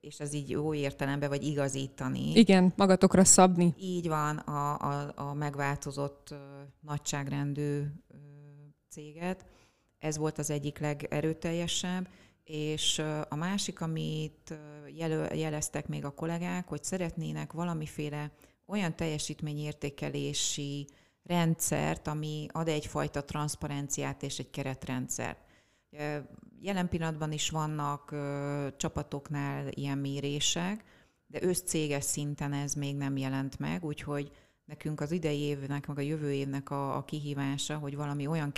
és 0.00 0.20
ez 0.20 0.32
így 0.32 0.50
jó 0.50 0.74
értelemben, 0.74 1.28
vagy 1.28 1.42
igazítani. 1.42 2.32
Igen, 2.34 2.72
magatokra 2.76 3.24
szabni. 3.24 3.74
Így 3.78 4.08
van 4.08 4.36
a, 4.36 4.78
a, 4.78 5.12
a 5.14 5.34
megváltozott 5.34 6.34
nagyságrendű 6.80 7.82
céget. 8.88 9.46
Ez 9.98 10.16
volt 10.16 10.38
az 10.38 10.50
egyik 10.50 10.78
legerőteljesebb, 10.78 12.08
és 12.44 13.02
a 13.28 13.36
másik, 13.36 13.80
amit 13.80 14.54
jelö, 14.96 15.34
jeleztek 15.34 15.88
még 15.88 16.04
a 16.04 16.10
kollégák, 16.10 16.68
hogy 16.68 16.82
szeretnének 16.82 17.52
valamiféle 17.52 18.32
olyan 18.66 18.96
teljesítményértékelési 18.96 20.88
rendszert, 21.22 22.06
ami 22.06 22.46
ad 22.52 22.68
egyfajta 22.68 23.24
transzparenciát 23.24 24.22
és 24.22 24.38
egy 24.38 24.50
keretrendszert. 24.50 25.38
Jelen 26.60 26.88
pillanatban 26.88 27.32
is 27.32 27.50
vannak 27.50 28.14
csapatoknál 28.76 29.68
ilyen 29.68 29.98
mérések, 29.98 30.84
de 31.26 31.42
összcéges 31.42 32.04
szinten 32.04 32.52
ez 32.52 32.74
még 32.74 32.96
nem 32.96 33.16
jelent 33.16 33.58
meg, 33.58 33.84
úgyhogy 33.84 34.30
nekünk 34.64 35.00
az 35.00 35.10
idei 35.10 35.38
évnek, 35.38 35.86
meg 35.86 35.98
a 35.98 36.00
jövő 36.00 36.32
évnek 36.32 36.70
a, 36.70 36.96
a 36.96 37.04
kihívása, 37.04 37.76
hogy 37.76 37.96
valami 37.96 38.26
olyan 38.26 38.52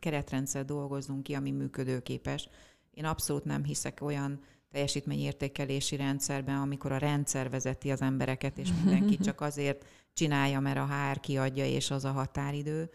keretrendszer 0.00 0.64
dolgozzunk 0.64 1.22
ki, 1.22 1.34
ami 1.34 1.50
működőképes. 1.50 2.48
Én 2.90 3.04
abszolút 3.04 3.44
nem 3.44 3.64
hiszek 3.64 4.00
olyan 4.00 4.40
teljesítményértékelési 4.70 5.96
rendszerben, 5.96 6.56
amikor 6.56 6.92
a 6.92 6.98
rendszer 6.98 7.50
vezeti 7.50 7.90
az 7.90 8.00
embereket, 8.00 8.58
és 8.58 8.68
mindenki 8.82 9.18
csak 9.26 9.40
azért 9.40 9.84
csinálja, 10.12 10.60
mert 10.60 10.78
a 10.78 10.86
HR 10.86 11.20
kiadja, 11.20 11.66
és 11.66 11.90
az 11.90 12.04
a 12.04 12.12
határidő. 12.12 12.90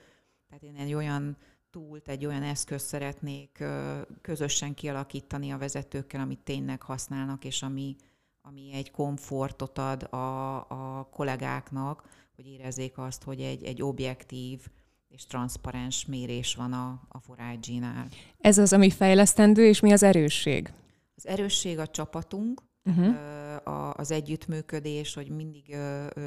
Tehát 0.47 0.63
én 0.63 0.75
egy 0.75 0.93
olyan 0.93 1.37
túlt, 1.69 2.07
egy 2.07 2.25
olyan 2.25 2.43
eszközt 2.43 2.85
szeretnék 2.85 3.63
közösen 4.21 4.73
kialakítani 4.73 5.51
a 5.51 5.57
vezetőkkel, 5.57 6.21
amit 6.21 6.39
tényleg 6.39 6.81
használnak, 6.81 7.45
és 7.45 7.61
ami, 7.61 7.95
ami 8.41 8.73
egy 8.73 8.91
komfortot 8.91 9.77
ad 9.77 10.13
a, 10.13 10.55
a 10.57 11.07
kollégáknak, 11.11 12.03
hogy 12.35 12.47
érezzék 12.47 12.97
azt, 12.97 13.23
hogy 13.23 13.41
egy, 13.41 13.63
egy 13.63 13.81
objektív 13.81 14.67
és 15.07 15.25
transzparens 15.25 16.05
mérés 16.05 16.55
van 16.55 16.73
a, 16.73 17.01
a 17.07 17.19
Forage-nál. 17.19 18.07
Ez 18.37 18.57
az, 18.57 18.73
ami 18.73 18.89
fejlesztendő, 18.89 19.65
és 19.65 19.79
mi 19.79 19.91
az 19.91 20.03
erősség? 20.03 20.73
Az 21.15 21.27
erősség 21.27 21.79
a 21.79 21.87
csapatunk, 21.87 22.61
uh-huh. 22.83 23.15
Az 23.95 24.11
együttműködés, 24.11 25.13
hogy 25.13 25.29
mindig 25.29 25.77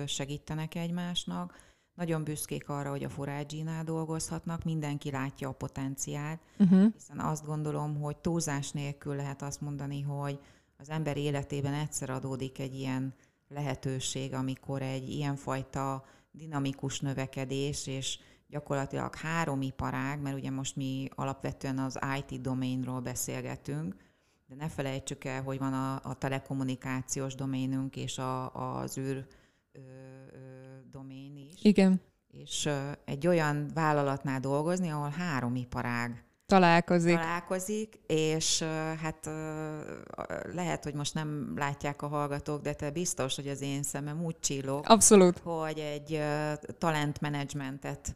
segítenek 0.07 0.75
egymásnak. 0.75 1.69
Nagyon 1.95 2.25
büszkék 2.25 2.69
arra, 2.69 2.91
hogy 2.91 3.05
a 3.05 3.09
forage 3.09 3.83
dolgozhatnak, 3.85 4.65
mindenki 4.65 5.11
látja 5.11 5.49
a 5.49 5.53
potenciált, 5.53 6.41
uh-huh. 6.59 6.93
hiszen 6.93 7.19
azt 7.19 7.47
gondolom, 7.47 8.01
hogy 8.01 8.17
túlzás 8.17 8.71
nélkül 8.71 9.15
lehet 9.15 9.43
azt 9.43 9.61
mondani, 9.61 10.01
hogy 10.01 10.39
az 10.77 10.91
ember 10.91 11.17
életében 11.17 11.73
egyszer 11.73 12.11
adódik 12.11 12.59
egy 12.59 12.75
ilyen 12.75 13.15
lehetőség, 13.49 14.35
amikor 14.35 14.83
egy 14.83 15.09
ilyenfajta 15.09 16.05
dinamikus 16.33 17.01
növekedés, 17.01 17.87
és 17.87 18.19
gyakorlatilag 18.49 19.15
három 19.15 19.63
iparág, 19.63 20.21
mert 20.21 20.37
ugye 20.37 20.51
most 20.51 20.77
mi 20.77 21.09
alapvetően 21.15 21.79
az 21.79 21.99
IT 22.19 22.41
domainról 22.41 23.01
beszélgetünk, 23.01 23.95
de 24.51 24.57
ne 24.57 24.69
felejtsük 24.69 25.25
el, 25.25 25.43
hogy 25.43 25.59
van 25.59 25.73
a, 25.73 26.01
a 26.03 26.15
telekommunikációs 26.15 27.35
doménünk 27.35 27.97
és 27.97 28.19
a, 28.19 28.55
az 28.81 28.99
űr 28.99 29.27
ö, 29.73 29.79
ö, 29.79 30.39
domén 30.91 31.37
is. 31.37 31.63
Igen. 31.63 32.01
És 32.31 32.67
ö, 32.67 32.91
egy 33.05 33.27
olyan 33.27 33.71
vállalatnál 33.75 34.41
dolgozni, 34.41 34.89
ahol 34.89 35.09
három 35.09 35.55
iparág 35.55 36.25
találkozik. 36.47 37.15
Találkozik, 37.15 38.01
és 38.07 38.63
hát 39.03 39.31
lehet, 40.53 40.85
hogy 40.85 40.95
most 40.95 41.15
nem 41.15 41.53
látják 41.57 42.03
a 42.03 42.09
hallgatók, 42.09 42.63
de 42.63 42.75
te 42.75 42.91
biztos, 42.91 43.37
hogy 43.37 43.49
az 43.49 43.61
én 43.61 43.83
szemem 43.83 44.25
úgy 44.25 44.39
csillog, 44.41 44.85
Abszolút. 44.89 45.39
hogy 45.39 45.79
egy 45.79 46.23
talentmenedzsmentet 46.79 48.13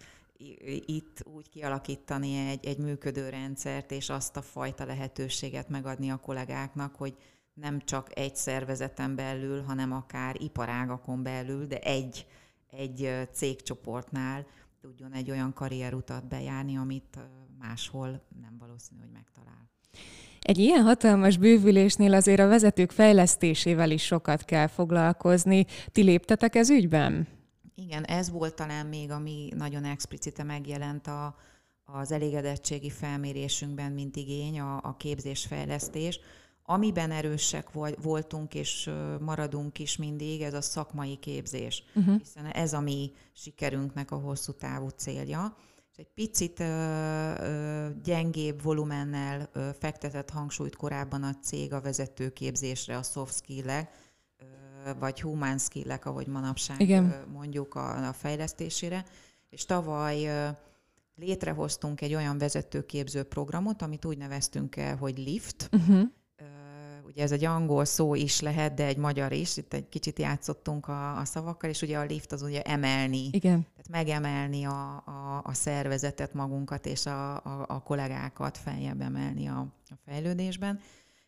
itt 0.87 1.23
úgy 1.35 1.49
kialakítani 1.49 2.49
egy, 2.49 2.67
egy 2.67 2.79
működő 2.79 3.29
rendszert, 3.29 3.91
és 3.91 4.11
azt 4.11 4.37
a 4.37 4.43
fajta 4.43 4.85
lehetőséget 4.85 5.69
megadni 5.69 6.11
a 6.11 6.17
kollégáknak, 6.17 6.95
hogy 6.95 7.17
nem 7.55 7.81
csak 7.81 8.19
egy 8.19 8.37
szervezeten 8.37 9.15
belül, 9.15 9.63
hanem 9.63 9.93
akár 9.93 10.37
iparágakon 10.41 11.23
belül, 11.23 11.67
de 11.67 11.79
egy, 11.79 12.27
egy 12.71 13.29
cégcsoportnál 13.33 14.47
tudjon 14.81 15.13
egy 15.13 15.31
olyan 15.31 15.53
karrierutat 15.53 16.27
bejárni, 16.29 16.77
amit 16.77 17.19
máshol 17.59 18.23
nem 18.41 18.57
valószínű, 18.59 19.01
hogy 19.01 19.11
megtalál. 19.13 19.71
Egy 20.41 20.59
ilyen 20.59 20.83
hatalmas 20.83 21.37
bővülésnél 21.37 22.15
azért 22.15 22.41
a 22.41 22.47
vezetők 22.47 22.91
fejlesztésével 22.91 23.91
is 23.91 24.05
sokat 24.05 24.45
kell 24.45 24.67
foglalkozni. 24.67 25.67
Ti 25.93 26.03
léptetek 26.03 26.55
ez 26.55 26.71
ügyben? 26.71 27.34
Igen, 27.75 28.05
ez 28.05 28.31
volt 28.31 28.55
talán 28.55 28.87
még, 28.87 29.11
ami 29.11 29.49
nagyon 29.57 29.85
explicite 29.85 30.43
megjelent 30.43 31.07
a, 31.07 31.37
az 31.85 32.13
elégedettségi 32.13 32.91
felmérésünkben, 32.91 33.93
mint 33.93 34.17
igény, 34.17 34.61
a, 34.61 34.77
a 34.83 34.97
képzésfejlesztés. 34.97 36.21
Amiben 36.67 37.11
erősek 37.11 37.71
voltunk 38.03 38.55
és 38.55 38.91
maradunk 39.21 39.79
is 39.79 39.97
mindig, 39.97 40.43
ez 40.43 40.55
a 40.55 40.61
szakmai 40.61 41.17
képzés, 41.17 41.85
uh-huh. 41.95 42.19
hiszen 42.19 42.47
ez 42.47 42.73
a 42.73 42.81
mi 42.81 43.13
sikerünknek 43.33 44.11
a 44.11 44.17
hosszú 44.17 44.53
távú 44.53 44.89
célja. 44.89 45.57
És 45.93 45.97
egy 45.97 46.11
picit 46.15 46.61
ö, 46.61 46.65
ö, 46.65 47.89
gyengébb 48.03 48.63
volumennel 48.63 49.49
ö, 49.53 49.69
fektetett 49.79 50.31
hangsúlyt 50.31 50.77
korábban 50.77 51.23
a 51.23 51.35
cég 51.35 51.73
a 51.73 51.81
vezetőképzésre, 51.81 52.97
a 52.97 53.03
soft 53.03 53.35
skill 53.35 53.71
vagy 54.99 55.21
human 55.21 55.59
skill 55.59 55.91
ahogy 56.03 56.27
manapság 56.27 56.81
Igen. 56.81 57.25
mondjuk 57.33 57.75
a, 57.75 58.09
a 58.09 58.13
fejlesztésére. 58.13 59.05
És 59.51 59.65
tavaly 59.65 60.31
létrehoztunk 61.17 62.01
egy 62.01 62.15
olyan 62.15 62.39
vezetőképző 62.39 63.23
programot, 63.23 63.83
amit 63.83 64.05
úgy 64.05 64.19
neveztünk 64.19 64.77
el, 64.77 64.97
hogy 64.97 65.19
LIFT. 65.19 65.69
Uh-huh. 65.73 66.03
Ugye 67.07 67.23
ez 67.23 67.33
egy 67.33 67.45
angol 67.45 67.85
szó 67.85 68.15
is 68.15 68.41
lehet, 68.41 68.75
de 68.75 68.87
egy 68.87 68.97
magyar 68.97 69.33
is. 69.33 69.57
Itt 69.57 69.73
egy 69.73 69.89
kicsit 69.89 70.19
játszottunk 70.19 70.89
a, 70.89 71.19
a 71.19 71.25
szavakkal, 71.25 71.71
és 71.71 71.83
ugye 71.83 71.99
a 71.99 72.05
lift 72.05 72.33
az 72.33 72.43
ugye 72.43 72.63
emelni. 72.63 73.29
Igen. 73.31 73.61
Tehát 73.61 73.89
megemelni 73.91 74.65
a, 74.65 74.97
a, 74.97 75.41
a 75.45 75.53
szervezetet, 75.53 76.35
magunkat 76.35 76.87
és 76.87 77.07
a, 77.07 77.35
a, 77.35 77.65
a 77.69 77.83
kollégákat 77.83 78.59
feljebb 78.59 79.01
emelni 79.01 79.47
a, 79.47 79.59
a 79.89 79.95
fejlődésben 80.05 80.81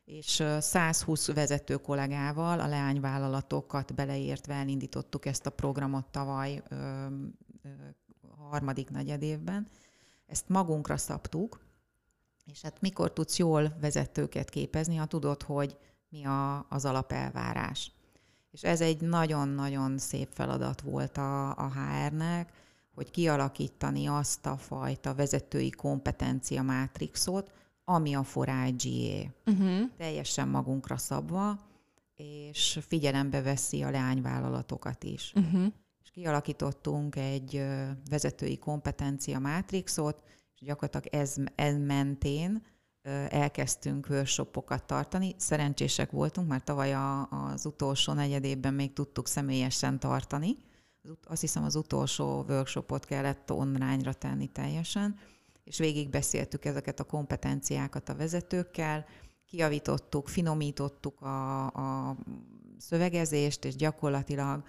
és 0.07 0.45
120 0.59 1.33
vezető 1.33 1.77
kollégával, 1.77 2.61
a 2.61 2.67
leányvállalatokat 2.67 3.95
beleértve 3.95 4.55
elindítottuk 4.55 5.27
ezt 5.27 5.47
a 5.47 5.51
programot 5.51 6.07
tavaly 6.07 6.63
ö, 6.69 6.77
ö, 7.63 7.69
harmadik 8.39 8.91
negyedévben. 8.91 9.69
Ezt 10.27 10.49
magunkra 10.49 10.97
szabtuk, 10.97 11.61
és 12.53 12.63
hát 12.63 12.81
mikor 12.81 13.13
tudsz 13.13 13.39
jól 13.39 13.77
vezetőket 13.81 14.51
képezni, 14.51 14.97
ha 14.97 15.07
tudod, 15.07 15.43
hogy 15.43 15.77
mi 16.09 16.25
a, 16.25 16.67
az 16.69 16.85
alapelvárás. 16.85 17.93
És 18.51 18.63
ez 18.63 18.81
egy 18.81 19.01
nagyon-nagyon 19.01 19.99
szép 19.99 20.29
feladat 20.33 20.81
volt 20.81 21.17
a, 21.17 21.51
a 21.51 21.73
HR-nek, 21.73 22.53
hogy 22.95 23.11
kialakítani 23.11 24.07
azt 24.07 24.47
a 24.47 24.57
fajta 24.57 25.15
vezetői 25.15 25.71
kompetencia 25.71 26.63
mátrixot, 26.63 27.51
ami 27.89 28.15
a 28.15 28.23
for 28.23 28.49
IGA. 28.49 29.33
Uh-huh. 29.47 29.91
Teljesen 29.97 30.49
magunkra 30.49 30.97
szabva, 30.97 31.59
és 32.15 32.79
figyelembe 32.87 33.43
veszi 33.43 33.83
a 33.83 33.91
leányvállalatokat 33.91 35.05
is. 35.05 35.33
Uh-huh. 35.37 35.67
És 36.03 36.11
kialakítottunk 36.11 37.17
egy 37.17 37.63
vezetői 38.11 38.59
kompetencia 38.59 39.39
mátrixot, 39.39 40.23
és 40.55 40.61
gyakorlatilag 40.61 41.23
ez, 41.23 41.35
ez 41.55 41.79
mentén 41.79 42.63
elkezdtünk 43.29 44.07
workshopokat 44.11 44.85
tartani. 44.85 45.35
Szerencsések 45.37 46.11
voltunk, 46.11 46.49
mert 46.49 46.65
tavaly 46.65 46.95
a, 46.95 47.29
az 47.31 47.67
utolsó 47.67 48.13
negyedében 48.13 48.75
még 48.75 48.93
tudtuk 48.93 49.27
személyesen 49.27 49.99
tartani. 49.99 50.57
Azt 51.25 51.41
hiszem 51.41 51.65
az 51.65 51.75
utolsó 51.77 52.45
workshopot 52.49 53.05
kellett 53.05 53.53
online-ra 53.53 54.13
tenni 54.13 54.47
teljesen, 54.47 55.19
és 55.67 55.79
végig 55.79 56.11
beszéltük 56.11 56.65
ezeket 56.65 57.01
a 57.01 57.05
kompetenciákat 57.05 58.09
a 58.09 58.15
vezetőkkel, 58.15 59.07
kiavítottuk, 59.47 60.29
finomítottuk 60.29 61.21
a, 61.21 61.67
a 61.67 62.17
szövegezést, 62.79 63.65
és 63.65 63.77
gyakorlatilag 63.77 64.63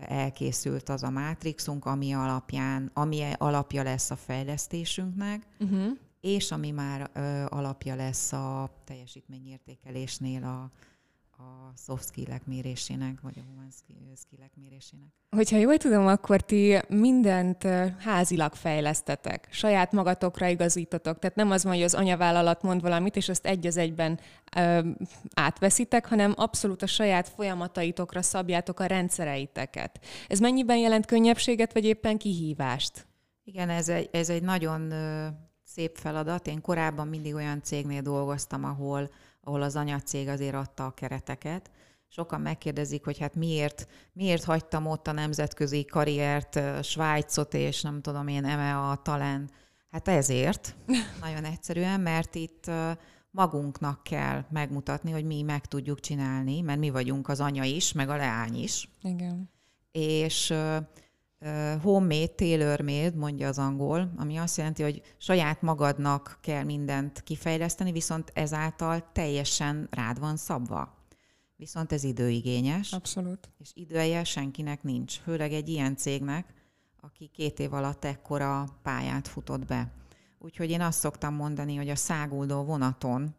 elkészült 0.00 0.88
az 0.88 1.02
a 1.02 1.10
mátrixunk, 1.10 1.84
ami 1.84 2.12
alapján, 2.12 2.90
ami 2.94 3.22
alapja 3.36 3.82
lesz 3.82 4.10
a 4.10 4.16
fejlesztésünknek, 4.16 5.46
uh-huh 5.60 5.92
és 6.26 6.50
ami 6.50 6.70
már 6.70 7.10
ö, 7.14 7.44
alapja 7.48 7.94
lesz 7.94 8.32
a 8.32 8.70
teljesítményértékelésnél 8.84 10.44
a, 10.44 10.70
a 11.38 11.72
soft 11.76 12.06
skill 12.06 12.38
mérésének, 12.44 13.20
vagy 13.20 13.38
a 13.38 13.42
human 13.48 13.70
skill 14.16 14.48
mérésének. 14.54 15.08
Hogyha 15.30 15.56
jól 15.56 15.76
tudom, 15.76 16.06
akkor 16.06 16.40
ti 16.40 16.78
mindent 16.88 17.62
házilag 17.98 18.54
fejlesztetek, 18.54 19.48
saját 19.50 19.92
magatokra 19.92 20.46
igazítotok, 20.46 21.18
tehát 21.18 21.36
nem 21.36 21.50
az 21.50 21.64
van, 21.64 21.72
hogy 21.72 21.82
az 21.82 21.94
anyavállalat 21.94 22.62
mond 22.62 22.80
valamit, 22.80 23.16
és 23.16 23.28
azt 23.28 23.46
egy 23.46 23.66
az 23.66 23.76
egyben 23.76 24.20
ö, 24.56 24.88
átveszitek, 25.34 26.06
hanem 26.06 26.32
abszolút 26.36 26.82
a 26.82 26.86
saját 26.86 27.28
folyamataitokra 27.28 28.22
szabjátok 28.22 28.80
a 28.80 28.86
rendszereiteket. 28.86 30.04
Ez 30.28 30.38
mennyiben 30.38 30.78
jelent 30.78 31.06
könnyebbséget, 31.06 31.72
vagy 31.72 31.84
éppen 31.84 32.18
kihívást? 32.18 33.06
Igen, 33.44 33.68
ez 33.68 33.88
egy, 33.88 34.08
ez 34.12 34.28
egy 34.28 34.42
nagyon 34.42 34.92
szép 35.64 35.96
feladat. 35.96 36.46
Én 36.46 36.60
korábban 36.60 37.08
mindig 37.08 37.34
olyan 37.34 37.62
cégnél 37.62 38.02
dolgoztam, 38.02 38.64
ahol, 38.64 39.10
ahol 39.46 39.62
az 39.62 39.76
anyacég 39.76 40.28
azért 40.28 40.54
adta 40.54 40.86
a 40.86 40.90
kereteket. 40.90 41.70
Sokan 42.08 42.40
megkérdezik, 42.40 43.04
hogy 43.04 43.18
hát 43.18 43.34
miért, 43.34 43.88
miért 44.12 44.44
hagytam 44.44 44.86
ott 44.86 45.06
a 45.06 45.12
nemzetközi 45.12 45.84
karriert, 45.84 46.84
Svájcot 46.84 47.54
és 47.54 47.82
nem 47.82 48.00
tudom 48.00 48.28
én, 48.28 48.44
a 48.44 49.02
Talent. 49.02 49.52
Hát 49.90 50.08
ezért, 50.08 50.76
nagyon 51.22 51.44
egyszerűen, 51.44 52.00
mert 52.00 52.34
itt 52.34 52.70
magunknak 53.30 54.02
kell 54.02 54.44
megmutatni, 54.50 55.10
hogy 55.10 55.24
mi 55.24 55.42
meg 55.42 55.66
tudjuk 55.66 56.00
csinálni, 56.00 56.60
mert 56.60 56.78
mi 56.78 56.90
vagyunk 56.90 57.28
az 57.28 57.40
anya 57.40 57.64
is, 57.64 57.92
meg 57.92 58.08
a 58.08 58.16
leány 58.16 58.62
is. 58.62 58.88
Igen. 59.02 59.50
És 59.92 60.54
homemade, 61.82 62.26
tailor-made, 62.26 63.16
mondja 63.16 63.48
az 63.48 63.58
angol, 63.58 64.12
ami 64.16 64.36
azt 64.36 64.56
jelenti, 64.56 64.82
hogy 64.82 65.02
saját 65.18 65.62
magadnak 65.62 66.38
kell 66.40 66.62
mindent 66.62 67.22
kifejleszteni, 67.22 67.92
viszont 67.92 68.30
ezáltal 68.34 69.12
teljesen 69.12 69.88
rád 69.90 70.18
van 70.18 70.36
szabva. 70.36 70.94
Viszont 71.56 71.92
ez 71.92 72.04
időigényes. 72.04 72.92
Abszolút. 72.92 73.50
És 73.58 73.70
idője 73.74 74.24
senkinek 74.24 74.82
nincs, 74.82 75.18
főleg 75.18 75.52
egy 75.52 75.68
ilyen 75.68 75.96
cégnek, 75.96 76.54
aki 77.00 77.26
két 77.26 77.58
év 77.58 77.72
alatt 77.72 78.04
ekkora 78.04 78.68
pályát 78.82 79.28
futott 79.28 79.64
be. 79.64 79.92
Úgyhogy 80.38 80.70
én 80.70 80.80
azt 80.80 80.98
szoktam 80.98 81.34
mondani, 81.34 81.76
hogy 81.76 81.88
a 81.88 81.96
száguldó 81.96 82.64
vonaton 82.64 83.34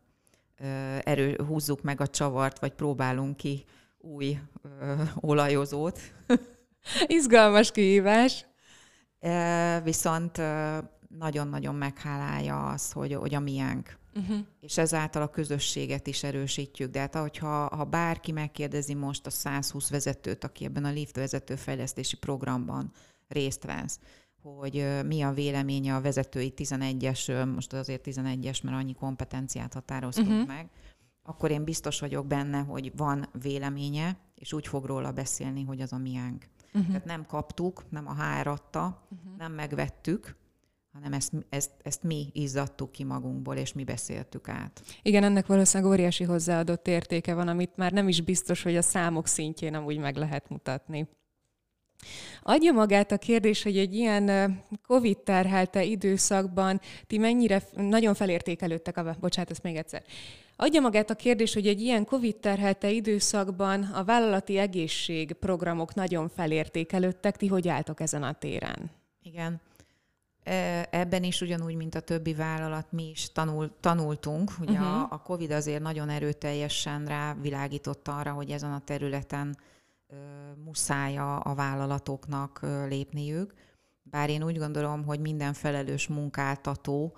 erő, 1.04 1.44
húzzuk 1.48 1.82
meg 1.82 2.02
a 2.02 2.08
csavart, 2.08 2.60
vagy 2.60 2.74
próbálunk 2.74 3.38
ki 3.38 3.66
új 3.98 4.40
ö, 4.80 5.02
olajozót, 5.16 6.00
Izgalmas 7.08 7.72
kihívás. 7.72 8.46
Viszont 9.84 10.42
nagyon-nagyon 11.18 11.76
meghálálja 11.76 12.70
az, 12.70 12.92
hogy, 12.92 13.14
hogy 13.14 13.36
a 13.36 13.40
miénk. 13.40 13.98
Uh-huh. 14.16 14.38
És 14.60 14.78
ezáltal 14.78 15.22
a 15.22 15.30
közösséget 15.30 16.08
is 16.08 16.24
erősítjük. 16.24 16.92
De 16.92 17.00
hát 17.00 17.16
hogyha 17.16 17.76
ha 17.76 17.84
bárki 17.84 18.32
megkérdezi 18.32 18.94
most 18.94 19.26
a 19.26 19.30
120 19.30 19.90
vezetőt, 19.90 20.44
aki 20.44 20.66
ebben 20.66 20.86
a 20.86 20.92
Lift 20.92 21.16
vezető 21.16 21.56
fejlesztési 21.56 22.18
programban 22.18 22.92
részt 23.28 23.64
vesz, 23.64 24.00
hogy 24.42 24.88
mi 25.06 25.22
a 25.22 25.32
véleménye 25.32 25.96
a 25.96 26.02
vezetői 26.02 26.54
11-es, 26.58 27.54
most 27.54 27.74
azért 27.74 28.08
11-es, 28.08 28.64
mert 28.64 28.78
annyi 28.78 28.94
kompetenciát 28.94 29.74
határoztunk 29.74 30.30
uh-huh. 30.30 30.48
meg, 30.48 30.70
akkor 31.24 31.52
én 31.52 31.64
biztos 31.64 32.00
vagyok 32.00 32.28
benne, 32.28 32.60
hogy 32.60 32.92
van 32.96 33.30
véleménye, 33.42 34.18
és 34.36 34.54
úgy 34.54 34.68
fog 34.68 34.86
róla 34.86 35.12
beszélni, 35.12 35.64
hogy 35.64 35.82
az 35.82 35.94
a 35.94 35.98
miénk. 35.98 36.48
Uh-huh. 36.74 36.88
Tehát 36.88 37.06
nem 37.06 37.26
kaptuk, 37.26 37.84
nem 37.90 38.08
a 38.08 38.14
HR 38.14 38.48
adta, 38.48 39.02
uh-huh. 39.10 39.38
nem 39.38 39.52
megvettük, 39.52 40.36
hanem 40.94 41.14
ezt, 41.14 41.34
ezt, 41.50 41.72
ezt 41.82 42.04
mi 42.04 42.30
izzadtuk 42.34 42.92
ki 42.92 43.04
magunkból, 43.04 43.56
és 43.56 43.74
mi 43.74 43.84
beszéltük 43.84 44.50
át. 44.50 44.82
Igen, 45.02 45.24
ennek 45.24 45.46
valószínűleg 45.46 45.92
óriási 45.92 46.24
hozzáadott 46.24 46.88
értéke 46.88 47.34
van, 47.34 47.48
amit 47.48 47.76
már 47.78 47.92
nem 47.92 48.08
is 48.08 48.22
biztos, 48.22 48.64
hogy 48.64 48.76
a 48.76 48.82
számok 48.82 49.28
szintjén 49.28 49.74
amúgy 49.76 49.98
meg 49.98 50.16
lehet 50.16 50.50
mutatni. 50.50 51.08
Adja 52.42 52.72
magát 52.72 53.12
a 53.12 53.18
kérdés, 53.18 53.64
hogy 53.64 53.78
egy 53.78 53.94
ilyen 53.96 54.58
COVID 54.88 55.18
terhelte 55.18 55.84
időszakban 55.84 56.82
ti 57.08 57.18
mennyire 57.18 57.64
nagyon 57.76 58.14
felértékelődtek, 58.14 58.98
a, 58.98 59.16
bocsánat, 59.20 59.52
ezt 59.52 59.64
még 59.64 59.76
egyszer. 59.76 60.04
Adja 60.56 60.82
magát 60.82 61.10
a 61.10 61.16
kérdés, 61.16 61.54
hogy 61.54 61.68
egy 61.68 61.82
ilyen 61.82 62.06
COVID 62.06 62.36
terhelte 62.36 62.90
időszakban 62.90 63.84
a 63.84 64.04
vállalati 64.04 64.58
egészségprogramok 64.58 65.94
nagyon 65.94 66.30
felértékelődtek. 66.30 67.38
Ti 67.38 67.48
hogy 67.48 67.68
álltok 67.68 68.00
ezen 68.00 68.24
a 68.24 68.34
téren? 68.34 68.92
Igen. 69.22 69.62
Ebben 70.90 71.24
is 71.24 71.42
ugyanúgy, 71.42 71.76
mint 71.76 71.96
a 71.96 72.00
többi 72.00 72.34
vállalat, 72.34 72.92
mi 72.92 73.10
is 73.10 73.32
tanul, 73.32 73.72
tanultunk. 73.80 74.52
Ugye 74.60 74.72
uh-huh. 74.72 74.88
a, 74.88 75.08
a 75.10 75.22
COVID 75.22 75.52
azért 75.52 75.82
nagyon 75.82 76.10
erőteljesen 76.10 77.06
rávilágította 77.06 78.18
arra, 78.18 78.32
hogy 78.32 78.50
ezen 78.50 78.72
a 78.72 78.82
területen 78.86 79.58
muszáj 80.64 81.18
a, 81.18 81.54
vállalatoknak 81.56 82.60
lépniük. 82.88 83.54
Bár 84.04 84.30
én 84.30 84.44
úgy 84.44 84.58
gondolom, 84.58 85.06
hogy 85.06 85.20
minden 85.20 85.54
felelős 85.54 86.08
munkáltató 86.08 87.16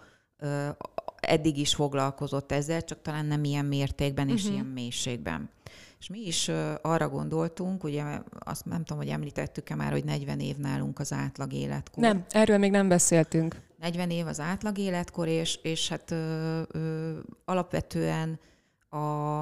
eddig 1.19 1.57
is 1.57 1.75
foglalkozott 1.75 2.51
ezzel, 2.51 2.83
csak 2.83 3.01
talán 3.01 3.25
nem 3.25 3.43
ilyen 3.43 3.65
mértékben 3.65 4.29
és 4.29 4.41
uh-huh. 4.41 4.53
ilyen 4.53 4.65
mélységben. 4.65 5.49
És 5.99 6.09
mi 6.09 6.19
is 6.19 6.51
arra 6.81 7.09
gondoltunk, 7.09 7.83
ugye 7.83 8.03
azt 8.39 8.65
nem 8.65 8.83
tudom, 8.83 9.03
hogy 9.03 9.11
említettük-e 9.11 9.75
már, 9.75 9.91
hogy 9.91 10.03
40 10.03 10.39
év 10.39 10.57
nálunk 10.57 10.99
az 10.99 11.13
átlag 11.13 11.53
életkor. 11.53 12.03
Nem, 12.03 12.25
erről 12.29 12.57
még 12.57 12.71
nem 12.71 12.87
beszéltünk. 12.87 13.61
40 13.77 14.09
év 14.09 14.27
az 14.27 14.39
átlag 14.39 14.77
életkor, 14.77 15.27
és, 15.27 15.59
és 15.63 15.89
hát 15.89 16.11
ö, 16.11 16.61
ö, 16.71 17.17
alapvetően 17.45 18.39
a 18.89 19.41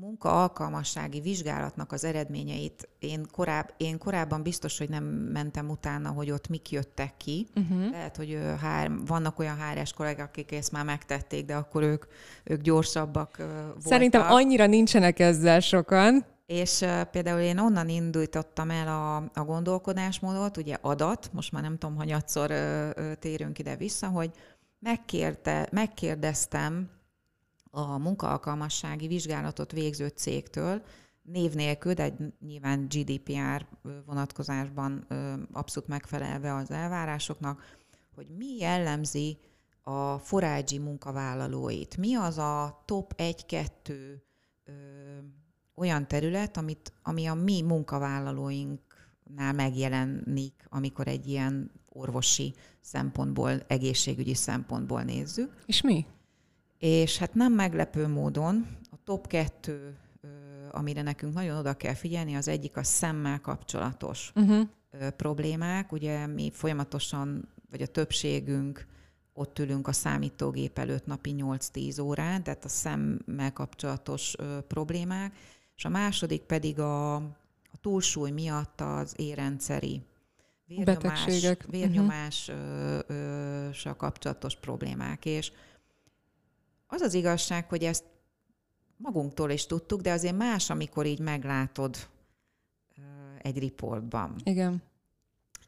munka 0.00 0.42
alkalmassági 0.42 1.20
vizsgálatnak 1.20 1.92
az 1.92 2.04
eredményeit 2.04 2.88
én, 2.98 3.26
koráb, 3.32 3.70
én 3.76 3.98
korábban 3.98 4.42
biztos, 4.42 4.78
hogy 4.78 4.88
nem 4.88 5.04
mentem 5.04 5.68
utána, 5.68 6.10
hogy 6.10 6.30
ott 6.30 6.48
mik 6.48 6.70
jöttek 6.70 7.16
ki. 7.16 7.46
Uh-huh. 7.54 7.90
Lehet, 7.90 8.16
hogy 8.16 8.38
hár, 8.60 8.90
vannak 9.06 9.38
olyan 9.38 9.56
HRS 9.56 9.92
kollégák, 9.92 10.28
akik 10.28 10.52
ezt 10.52 10.72
már 10.72 10.84
megtették, 10.84 11.44
de 11.44 11.54
akkor 11.56 11.82
ők, 11.82 12.04
ők 12.44 12.60
gyorsabbak 12.60 13.36
voltak. 13.36 13.82
Szerintem 13.82 14.30
annyira 14.30 14.66
nincsenek 14.66 15.18
ezzel 15.18 15.60
sokan. 15.60 16.24
És 16.46 16.80
uh, 16.80 17.02
például 17.02 17.40
én 17.40 17.58
onnan 17.58 17.88
indítottam 17.88 18.70
el 18.70 18.88
a, 18.88 19.16
a 19.40 19.44
gondolkodásmódot, 19.44 20.56
ugye 20.56 20.76
adat, 20.80 21.30
most 21.32 21.52
már 21.52 21.62
nem 21.62 21.78
tudom, 21.78 21.96
hogy 21.96 22.06
nyolcszor 22.06 22.50
uh, 22.50 23.12
térünk 23.12 23.58
ide-vissza, 23.58 24.06
hogy 24.06 24.30
megkérte, 24.78 25.68
megkérdeztem 25.72 26.88
a 27.70 27.98
munkaalkalmassági 27.98 29.06
vizsgálatot 29.06 29.72
végző 29.72 30.08
cégtől, 30.08 30.82
név 31.22 31.54
nélkül, 31.54 31.94
de 31.94 32.14
nyilván 32.40 32.86
GDPR 32.88 33.66
vonatkozásban 34.06 35.06
abszolút 35.52 35.88
megfelelve 35.88 36.54
az 36.54 36.70
elvárásoknak, 36.70 37.76
hogy 38.14 38.26
mi 38.36 38.56
jellemzi 38.56 39.38
a 39.82 40.18
forágyi 40.18 40.78
munkavállalóit. 40.78 41.96
Mi 41.96 42.14
az 42.14 42.38
a 42.38 42.82
top 42.84 43.14
1-2 43.16 43.70
olyan 45.74 46.08
terület, 46.08 46.56
amit, 46.56 46.92
ami 47.02 47.26
a 47.26 47.34
mi 47.34 47.62
munkavállalóinknál 47.62 49.52
megjelenik, 49.54 50.66
amikor 50.68 51.08
egy 51.08 51.26
ilyen 51.26 51.70
orvosi 51.88 52.54
szempontból, 52.80 53.50
egészségügyi 53.66 54.34
szempontból 54.34 55.02
nézzük. 55.02 55.62
És 55.66 55.80
mi? 55.80 56.06
És 56.78 57.18
hát 57.18 57.34
nem 57.34 57.52
meglepő 57.52 58.08
módon 58.08 58.66
a 58.90 58.96
top 59.04 59.26
kettő, 59.26 59.96
amire 60.70 61.02
nekünk 61.02 61.34
nagyon 61.34 61.56
oda 61.56 61.74
kell 61.74 61.94
figyelni, 61.94 62.34
az 62.34 62.48
egyik 62.48 62.76
a 62.76 62.82
szemmel 62.82 63.40
kapcsolatos 63.40 64.32
uh-huh. 64.34 64.68
problémák. 65.16 65.92
Ugye 65.92 66.26
mi 66.26 66.50
folyamatosan, 66.54 67.48
vagy 67.70 67.82
a 67.82 67.86
többségünk 67.86 68.86
ott 69.32 69.58
ülünk 69.58 69.88
a 69.88 69.92
számítógép 69.92 70.78
előtt 70.78 71.06
napi 71.06 71.34
8-10 71.38 72.02
órán, 72.02 72.42
tehát 72.42 72.64
a 72.64 72.68
szemmel 72.68 73.52
kapcsolatos 73.52 74.34
problémák, 74.66 75.34
és 75.76 75.84
a 75.84 75.88
második 75.88 76.42
pedig 76.42 76.78
a, 76.78 77.14
a 77.14 77.76
túlsúly 77.80 78.30
miatt 78.30 78.80
az 78.80 79.14
érrendszeri 79.16 80.02
vérnyomás, 80.66 81.24
vérnyomással 81.66 83.02
uh-huh. 83.74 83.96
kapcsolatos 83.96 84.56
problémák. 84.56 85.24
És 85.24 85.52
az 86.88 87.00
az 87.00 87.14
igazság, 87.14 87.68
hogy 87.68 87.84
ezt 87.84 88.04
magunktól 88.96 89.50
is 89.50 89.66
tudtuk, 89.66 90.00
de 90.00 90.12
azért 90.12 90.36
más, 90.36 90.70
amikor 90.70 91.06
így 91.06 91.18
meglátod 91.18 91.96
egy 93.42 93.58
riportban. 93.58 94.34
Igen. 94.44 94.82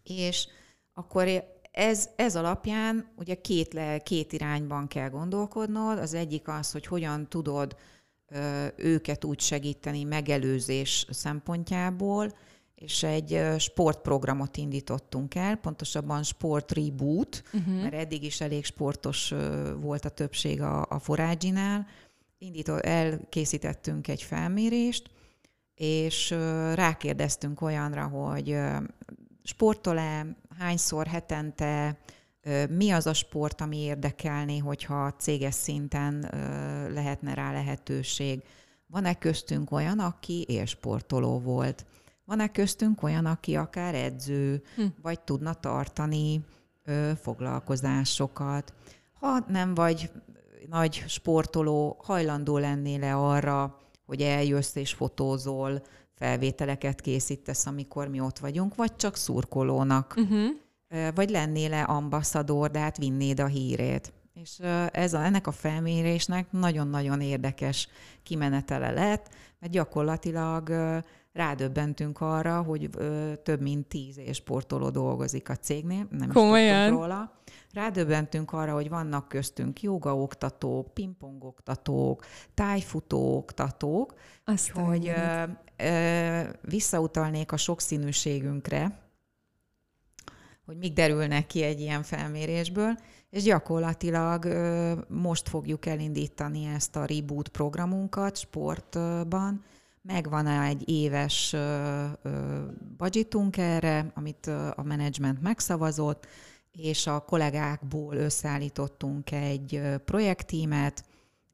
És 0.02 0.46
akkor 0.92 1.28
ez, 1.70 2.08
ez 2.16 2.36
alapján 2.36 3.12
ugye 3.16 3.34
két, 3.34 3.72
le, 3.72 3.98
két 3.98 4.32
irányban 4.32 4.86
kell 4.86 5.08
gondolkodnod. 5.08 5.98
Az 5.98 6.14
egyik 6.14 6.48
az, 6.48 6.72
hogy 6.72 6.86
hogyan 6.86 7.28
tudod 7.28 7.76
őket 8.76 9.24
úgy 9.24 9.40
segíteni 9.40 10.04
megelőzés 10.04 11.06
szempontjából, 11.10 12.32
és 12.80 13.02
egy 13.02 13.40
sportprogramot 13.58 14.56
indítottunk 14.56 15.34
el, 15.34 15.56
pontosabban 15.56 16.22
Sport 16.22 16.72
Reboot, 16.72 17.42
uh-huh. 17.52 17.82
mert 17.82 17.94
eddig 17.94 18.22
is 18.22 18.40
elég 18.40 18.64
sportos 18.64 19.34
volt 19.80 20.04
a 20.04 20.08
többség 20.08 20.60
a, 20.60 20.86
a 20.88 20.98
forágyinál. 20.98 21.86
Indított, 22.38 22.80
elkészítettünk 22.80 24.08
egy 24.08 24.22
felmérést, 24.22 25.10
és 25.74 26.30
rákérdeztünk 26.74 27.60
olyanra, 27.60 28.06
hogy 28.06 28.58
sportol-e, 29.42 30.26
hányszor 30.58 31.06
hetente, 31.06 31.98
mi 32.68 32.90
az 32.90 33.06
a 33.06 33.14
sport, 33.14 33.60
ami 33.60 33.76
érdekelné, 33.76 34.58
hogyha 34.58 35.14
céges 35.18 35.54
szinten 35.54 36.28
lehetne 36.92 37.34
rá 37.34 37.52
lehetőség. 37.52 38.42
Van-e 38.86 39.14
köztünk 39.14 39.70
olyan, 39.70 39.98
aki 39.98 40.44
élsportoló 40.48 41.40
volt? 41.40 41.86
Van-e 42.30 42.48
köztünk 42.48 43.02
olyan, 43.02 43.26
aki 43.26 43.56
akár 43.56 43.94
edző, 43.94 44.62
hm. 44.76 44.84
vagy 45.02 45.20
tudna 45.20 45.54
tartani 45.54 46.40
ö, 46.84 47.10
foglalkozásokat? 47.22 48.74
Ha 49.12 49.44
nem 49.48 49.74
vagy 49.74 50.10
nagy 50.68 51.04
sportoló, 51.08 51.96
hajlandó 52.02 52.58
lennél-e 52.58 53.16
arra, 53.16 53.78
hogy 54.06 54.20
eljössz 54.22 54.74
és 54.74 54.92
fotózol, 54.92 55.82
felvételeket 56.14 57.00
készítesz, 57.00 57.66
amikor 57.66 58.08
mi 58.08 58.20
ott 58.20 58.38
vagyunk, 58.38 58.74
vagy 58.74 58.96
csak 58.96 59.16
szurkolónak, 59.16 60.14
uh-huh. 60.16 61.14
vagy 61.14 61.30
lennél-e 61.30 61.84
ambasszador, 61.84 62.70
de 62.70 62.78
hát 62.78 62.96
vinnéd 62.96 63.40
a 63.40 63.46
hírét. 63.46 64.12
És 64.34 64.58
ez 64.92 65.14
a, 65.14 65.24
ennek 65.24 65.46
a 65.46 65.52
felmérésnek 65.52 66.52
nagyon-nagyon 66.52 67.20
érdekes 67.20 67.88
kimenetele 68.22 68.90
lett, 68.90 69.28
mert 69.58 69.72
gyakorlatilag 69.72 70.70
rádöbbentünk 71.32 72.20
arra, 72.20 72.62
hogy 72.62 72.88
ö, 72.96 73.32
több 73.42 73.60
mint 73.60 73.86
tíz 73.86 74.18
és 74.18 74.36
sportoló 74.36 74.90
dolgozik 74.90 75.48
a 75.48 75.56
cégnél, 75.56 76.06
nem 76.10 76.32
Komolyan. 76.32 76.84
is 76.84 76.90
róla. 76.90 77.38
Rádöbbentünk 77.72 78.52
arra, 78.52 78.72
hogy 78.72 78.88
vannak 78.88 79.28
köztünk 79.28 79.82
jogaoktatók, 79.82 80.94
pingpongoktatók, 80.94 82.24
tájfutóoktatók, 82.54 84.14
Aztán 84.44 84.84
hogy 84.84 85.08
ö, 85.08 85.42
ö, 85.76 86.42
visszautalnék 86.62 87.52
a 87.52 87.56
sokszínűségünkre, 87.56 89.08
hogy 90.66 90.76
mik 90.76 90.92
derülnek 90.92 91.46
ki 91.46 91.62
egy 91.62 91.80
ilyen 91.80 92.02
felmérésből, 92.02 92.98
és 93.30 93.42
gyakorlatilag 93.42 94.44
ö, 94.44 94.92
most 95.08 95.48
fogjuk 95.48 95.86
elindítani 95.86 96.64
ezt 96.64 96.96
a 96.96 97.04
reboot 97.04 97.48
programunkat 97.48 98.36
sportban, 98.36 99.64
megvan 100.02 100.46
egy 100.46 100.88
éves 100.88 101.56
budgetunk 102.96 103.56
erre, 103.56 104.10
amit 104.14 104.46
a 104.76 104.82
menedzsment 104.82 105.42
megszavazott, 105.42 106.26
és 106.72 107.06
a 107.06 107.20
kollégákból 107.20 108.16
összeállítottunk 108.16 109.32
egy 109.32 109.82
projektímet, 110.04 111.04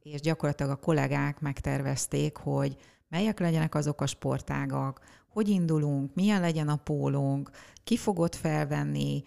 és 0.02 0.20
gyakorlatilag 0.20 0.72
a 0.72 0.76
kollégák 0.76 1.40
megtervezték, 1.40 2.36
hogy 2.36 2.76
melyek 3.08 3.38
legyenek 3.40 3.74
azok 3.74 4.00
a 4.00 4.06
sportágak, 4.06 5.00
hogy 5.28 5.48
indulunk, 5.48 6.14
milyen 6.14 6.40
legyen 6.40 6.68
a 6.68 6.76
pólónk, 6.76 7.50
ki 7.84 7.96
fogod 7.96 8.34
felvenni, 8.34 9.22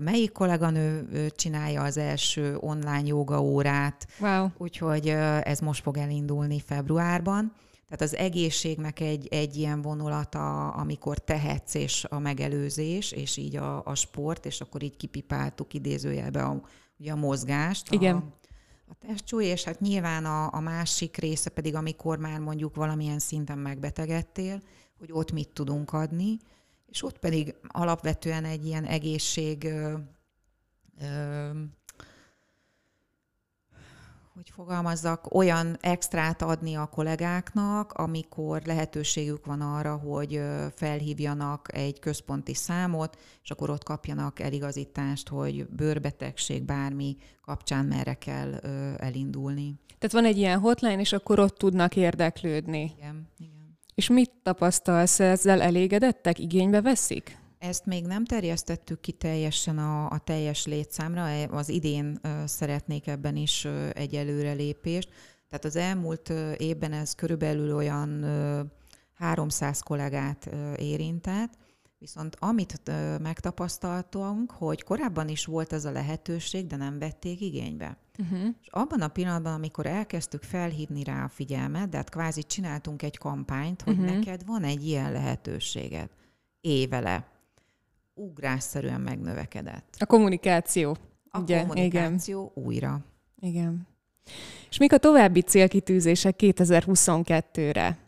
melyik 0.00 0.32
kolléganő 0.32 1.08
csinálja 1.36 1.82
az 1.82 1.96
első 1.96 2.56
online 2.60 3.06
joga 3.06 3.42
órát. 3.42 4.06
Wow. 4.20 4.48
Úgyhogy 4.56 5.08
ez 5.42 5.60
most 5.60 5.82
fog 5.82 5.96
elindulni 5.96 6.60
februárban. 6.60 7.52
Tehát 7.88 8.00
az 8.00 8.16
egészségnek 8.16 9.00
egy, 9.00 9.26
egy 9.30 9.56
ilyen 9.56 9.82
vonulata, 9.82 10.68
amikor 10.68 11.18
tehetsz, 11.18 11.74
és 11.74 12.04
a 12.04 12.18
megelőzés, 12.18 13.12
és 13.12 13.36
így 13.36 13.56
a, 13.56 13.84
a 13.84 13.94
sport, 13.94 14.46
és 14.46 14.60
akkor 14.60 14.82
így 14.82 14.96
kipipáltuk 14.96 15.74
idézőjelbe 15.74 16.42
a, 16.42 16.60
ugye 16.98 17.12
a 17.12 17.16
mozgást. 17.16 17.92
Igen. 17.92 18.16
A, 18.16 18.22
a 18.88 18.94
testsúly, 19.06 19.44
és 19.44 19.64
hát 19.64 19.80
nyilván 19.80 20.24
a, 20.24 20.52
a 20.52 20.60
másik 20.60 21.16
része 21.16 21.50
pedig, 21.50 21.74
amikor 21.74 22.18
már 22.18 22.40
mondjuk 22.40 22.74
valamilyen 22.74 23.18
szinten 23.18 23.58
megbetegedtél, 23.58 24.62
hogy 24.98 25.12
ott 25.12 25.32
mit 25.32 25.48
tudunk 25.48 25.92
adni, 25.92 26.38
és 26.86 27.02
ott 27.02 27.18
pedig 27.18 27.54
alapvetően 27.68 28.44
egy 28.44 28.66
ilyen 28.66 28.84
egészség 28.84 29.64
ö, 29.64 29.94
ö, 31.00 31.50
hogy 34.36 34.50
fogalmazzak, 34.54 35.34
olyan 35.34 35.76
extrát 35.80 36.42
adni 36.42 36.74
a 36.74 36.86
kollégáknak, 36.86 37.92
amikor 37.92 38.62
lehetőségük 38.64 39.46
van 39.46 39.60
arra, 39.60 39.96
hogy 39.96 40.40
felhívjanak 40.74 41.68
egy 41.76 41.98
központi 41.98 42.54
számot, 42.54 43.18
és 43.42 43.50
akkor 43.50 43.70
ott 43.70 43.82
kapjanak 43.84 44.40
eligazítást, 44.40 45.28
hogy 45.28 45.66
bőrbetegség 45.68 46.62
bármi 46.62 47.16
kapcsán 47.40 47.84
merre 47.84 48.14
kell 48.14 48.54
elindulni. 48.96 49.74
Tehát 49.98 50.14
van 50.14 50.24
egy 50.24 50.36
ilyen 50.36 50.58
hotline, 50.58 51.00
és 51.00 51.12
akkor 51.12 51.38
ott 51.38 51.58
tudnak 51.58 51.96
érdeklődni. 51.96 52.92
Igen, 52.96 53.28
igen. 53.38 53.78
És 53.94 54.08
mit 54.08 54.32
tapasztalsz 54.42 55.20
ezzel? 55.20 55.62
Elégedettek? 55.62 56.38
Igénybe 56.38 56.80
veszik? 56.80 57.38
Ezt 57.66 57.86
még 57.86 58.06
nem 58.06 58.24
terjesztettük 58.24 59.00
ki 59.00 59.12
teljesen 59.12 59.78
a, 59.78 60.10
a 60.10 60.18
teljes 60.18 60.66
létszámra, 60.66 61.28
e, 61.28 61.48
az 61.50 61.68
idén 61.68 62.20
szeretnék 62.44 63.06
ebben 63.06 63.36
is 63.36 63.64
egy 63.92 64.14
előrelépést. 64.14 65.08
Tehát 65.48 65.64
az 65.64 65.76
elmúlt 65.76 66.28
évben 66.56 66.92
ez 66.92 67.14
körülbelül 67.14 67.74
olyan 67.74 68.24
300 69.14 69.80
kollégát 69.80 70.50
érintett, 70.76 71.52
viszont 71.98 72.36
amit 72.38 72.90
megtapasztaltunk, 73.22 74.50
hogy 74.50 74.82
korábban 74.82 75.28
is 75.28 75.44
volt 75.44 75.72
ez 75.72 75.84
a 75.84 75.90
lehetőség, 75.90 76.66
de 76.66 76.76
nem 76.76 76.98
vették 76.98 77.40
igénybe. 77.40 77.96
Uh-huh. 78.18 78.48
És 78.60 78.68
abban 78.70 79.00
a 79.00 79.08
pillanatban, 79.08 79.52
amikor 79.52 79.86
elkezdtük 79.86 80.42
felhívni 80.42 81.04
rá 81.04 81.24
a 81.24 81.28
figyelmet, 81.28 81.88
de 81.88 81.96
hát 81.96 82.10
kvázi 82.10 82.42
csináltunk 82.42 83.02
egy 83.02 83.18
kampányt, 83.18 83.82
hogy 83.82 83.98
uh-huh. 83.98 84.14
neked 84.14 84.44
van 84.44 84.62
egy 84.62 84.86
ilyen 84.86 85.12
lehetőséged 85.12 86.10
évele 86.60 87.34
ugrásszerűen 88.16 89.00
megnövekedett. 89.00 89.96
A 89.98 90.06
kommunikáció. 90.06 90.96
A 91.30 91.38
ugye? 91.40 91.60
kommunikáció 91.60 92.52
Igen. 92.54 92.66
újra. 92.66 93.00
Igen. 93.40 93.86
És 94.70 94.78
mik 94.78 94.92
a 94.92 94.98
további 94.98 95.40
célkitűzések 95.40 96.34
2022-re? 96.38 97.98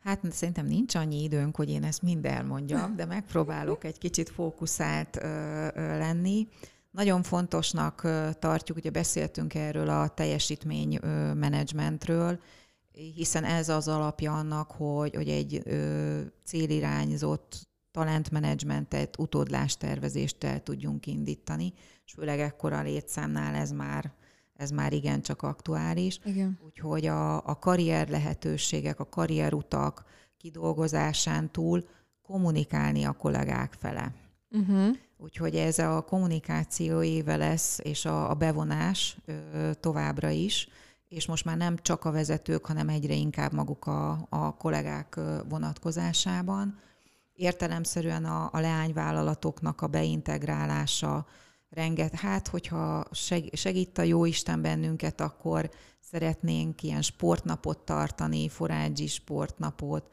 Hát 0.00 0.32
szerintem 0.32 0.66
nincs 0.66 0.94
annyi 0.94 1.22
időnk, 1.22 1.56
hogy 1.56 1.70
én 1.70 1.84
ezt 1.84 2.02
mind 2.02 2.24
elmondjam, 2.24 2.96
de 2.96 3.04
megpróbálok 3.04 3.84
egy 3.84 3.98
kicsit 3.98 4.28
fókuszált 4.28 5.16
ö, 5.16 5.26
ö, 5.74 5.98
lenni. 5.98 6.48
Nagyon 6.90 7.22
fontosnak 7.22 8.02
ö, 8.04 8.28
tartjuk, 8.38 8.76
ugye 8.76 8.90
beszéltünk 8.90 9.54
erről 9.54 9.88
a 9.88 10.08
teljesítmény 10.08 10.98
ö, 11.02 11.34
menedzsmentről, 11.34 12.40
hiszen 12.92 13.44
ez 13.44 13.68
az 13.68 13.88
alapja 13.88 14.32
annak, 14.32 14.70
hogy, 14.70 15.14
hogy 15.14 15.28
egy 15.28 15.62
ö, 15.64 16.20
célirányzott 16.44 17.69
talentmenedzsmentet, 17.90 19.18
utódlástervezést 19.18 20.44
el 20.44 20.62
tudjunk 20.62 21.06
indítani, 21.06 21.72
és 22.04 22.12
főleg 22.12 22.40
ekkora 22.40 22.82
létszámnál 22.82 23.54
ez 23.54 23.70
már, 23.70 24.12
ez 24.54 24.70
már 24.70 24.92
igencsak 24.92 25.42
aktuális. 25.42 26.20
Igen. 26.24 26.58
Úgyhogy 26.66 27.06
a, 27.06 27.46
a 27.46 27.58
karrier 27.58 28.08
lehetőségek, 28.08 29.00
a 29.00 29.08
karrierutak 29.08 30.04
kidolgozásán 30.36 31.50
túl 31.50 31.84
kommunikálni 32.22 33.04
a 33.04 33.12
kollégák 33.12 33.76
fele. 33.78 34.14
Uh-huh. 34.50 34.96
Úgyhogy 35.16 35.56
ez 35.56 35.78
a 35.78 36.00
kommunikáció 36.00 37.02
éve 37.02 37.36
lesz, 37.36 37.78
és 37.82 38.04
a, 38.04 38.30
a 38.30 38.34
bevonás 38.34 39.16
ö, 39.24 39.70
továbbra 39.80 40.28
is, 40.28 40.68
és 41.08 41.26
most 41.26 41.44
már 41.44 41.56
nem 41.56 41.76
csak 41.82 42.04
a 42.04 42.10
vezetők, 42.10 42.66
hanem 42.66 42.88
egyre 42.88 43.14
inkább 43.14 43.52
maguk 43.52 43.86
a, 43.86 44.26
a 44.28 44.56
kollégák 44.56 45.20
vonatkozásában. 45.48 46.78
Értelemszerűen 47.40 48.24
a, 48.24 48.48
a 48.52 48.60
leányvállalatoknak 48.60 49.80
a 49.80 49.86
beintegrálása, 49.86 51.26
renget, 51.70 52.14
hát 52.14 52.48
hogyha 52.48 53.04
segít 53.52 53.98
a 53.98 54.02
jó 54.02 54.24
Isten 54.24 54.62
bennünket, 54.62 55.20
akkor 55.20 55.70
szeretnénk 56.00 56.82
ilyen 56.82 57.02
sportnapot 57.02 57.78
tartani, 57.78 58.48
forágyi 58.48 59.06
sportnapot, 59.06 60.10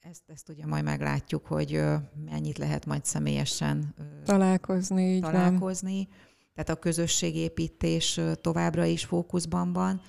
ezt, 0.00 0.22
ezt 0.26 0.48
ugye 0.48 0.66
majd 0.66 0.84
meglátjuk, 0.84 1.46
hogy 1.46 1.82
mennyit 2.24 2.58
lehet 2.58 2.86
majd 2.86 3.04
személyesen 3.04 3.94
találkozni. 4.24 5.14
Így 5.14 5.22
találkozni. 5.22 5.94
Van. 5.96 6.18
Tehát 6.54 6.68
a 6.68 6.78
közösségépítés 6.78 8.20
továbbra 8.40 8.84
is 8.84 9.04
fókuszban 9.04 9.72
van, 9.72 10.00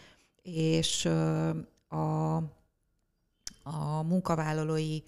és 0.42 1.06
a, 1.88 2.36
a 3.64 4.04
munkavállalói 4.04 5.00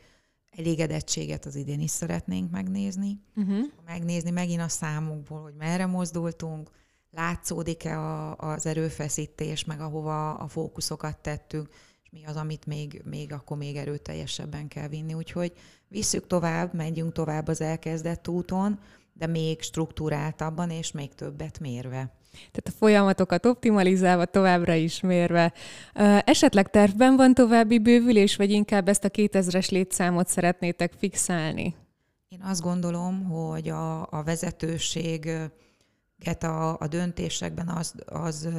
elégedettséget 0.50 1.46
az 1.46 1.56
idén 1.56 1.80
is 1.80 1.92
szeretnénk 1.92 2.52
megnézni. 2.52 3.20
Uh-huh. 3.36 3.66
Megnézni 3.86 4.30
megint 4.30 4.62
a 4.62 4.68
számokból, 4.68 5.42
hogy 5.42 5.56
merre 5.58 5.86
mozdultunk, 5.86 6.70
látszódik-e 7.12 8.00
a, 8.00 8.36
az 8.36 8.66
erőfeszítés, 8.66 9.66
meg 9.66 9.80
ahova 9.80 10.34
a 10.34 10.48
fókuszokat 10.48 11.18
tettünk, 11.18 11.70
és 12.04 12.10
mi 12.12 12.26
az, 12.26 12.36
amit 12.36 12.66
még, 12.66 13.02
még 13.06 13.34
akkor 13.34 13.58
még 13.58 13.76
erőteljesebben 13.76 14.68
kell 14.68 14.88
vinni. 14.88 15.14
Úgyhogy 15.14 15.54
visszük 15.88 16.28
tovább, 16.28 16.74
megyünk 16.74 17.14
tovább 17.14 17.48
az 17.48 17.62
elkezdett 17.62 18.28
úton, 18.28 18.80
de 19.20 19.28
még 19.28 19.62
struktúráltabban 19.62 20.70
és 20.70 20.92
még 20.92 21.16
többet 21.16 21.60
mérve. 21.60 22.14
Tehát 22.32 22.68
a 22.68 22.72
folyamatokat 22.78 23.46
optimalizálva, 23.46 24.26
továbbra 24.26 24.74
is 24.74 25.02
mérve. 25.02 25.54
Esetleg 26.26 26.70
tervben 26.70 27.16
van 27.16 27.34
további 27.34 27.80
bővülés, 27.80 28.36
vagy 28.36 28.52
inkább 28.52 28.88
ezt 28.88 29.04
a 29.04 29.10
2000-es 29.10 29.72
létszámot 29.72 30.28
szeretnétek 30.28 30.94
fixálni? 30.98 31.76
Én 32.28 32.42
azt 32.42 32.62
gondolom, 32.62 33.24
hogy 33.24 33.70
a, 33.70 34.02
a 34.12 34.24
vezetőséget 34.24 35.54
a, 36.44 36.80
a 36.80 36.88
döntésekben 36.88 37.68
az, 37.68 37.94
az 38.06 38.50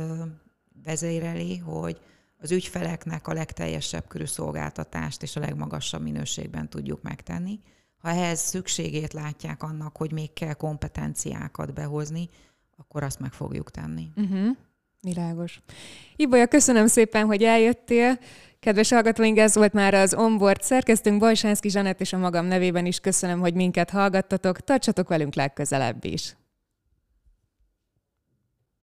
vezéreli, 0.85 1.57
hogy 1.57 2.01
az 2.39 2.51
ügyfeleknek 2.51 3.29
a 3.29 3.33
legteljesebb 3.33 4.07
körű 4.09 4.25
szolgáltatást 4.25 5.23
és 5.23 5.37
a 5.37 5.41
legmagasabb 5.41 6.03
minőségben 6.03 6.69
tudjuk 6.69 7.03
megtenni. 7.03 7.61
Ha 8.01 8.09
ehhez 8.09 8.41
szükségét 8.41 9.13
látják 9.13 9.63
annak, 9.63 9.97
hogy 9.97 10.13
még 10.13 10.33
kell 10.33 10.53
kompetenciákat 10.53 11.75
behozni, 11.75 12.29
akkor 12.77 13.03
azt 13.03 13.21
meg 13.21 13.33
fogjuk 13.33 13.71
tenni. 13.71 14.11
Uh-huh. 14.17 14.57
Világos. 15.01 15.61
Ibolya, 16.17 16.47
köszönöm 16.47 16.87
szépen, 16.87 17.27
hogy 17.27 17.43
eljöttél. 17.43 18.19
Kedves 18.61 18.91
hallgatóink, 18.91 19.39
ez 19.39 19.55
volt 19.55 19.73
már 19.73 19.95
az 19.95 20.15
Onboard 20.15 20.63
szerkesztünk, 20.63 21.19
Bajsánszki 21.19 21.71
Zsanett 21.71 22.01
és 22.01 22.13
a 22.13 22.19
magam 22.19 22.47
nevében 22.47 22.87
is 22.87 23.01
köszönöm, 23.01 23.41
hogy 23.41 23.55
minket 23.55 23.91
hallgattatok. 23.91 24.61
Tartsatok 24.61 25.09
velünk 25.09 25.35
legközelebb 25.35 26.05
is. 26.05 26.37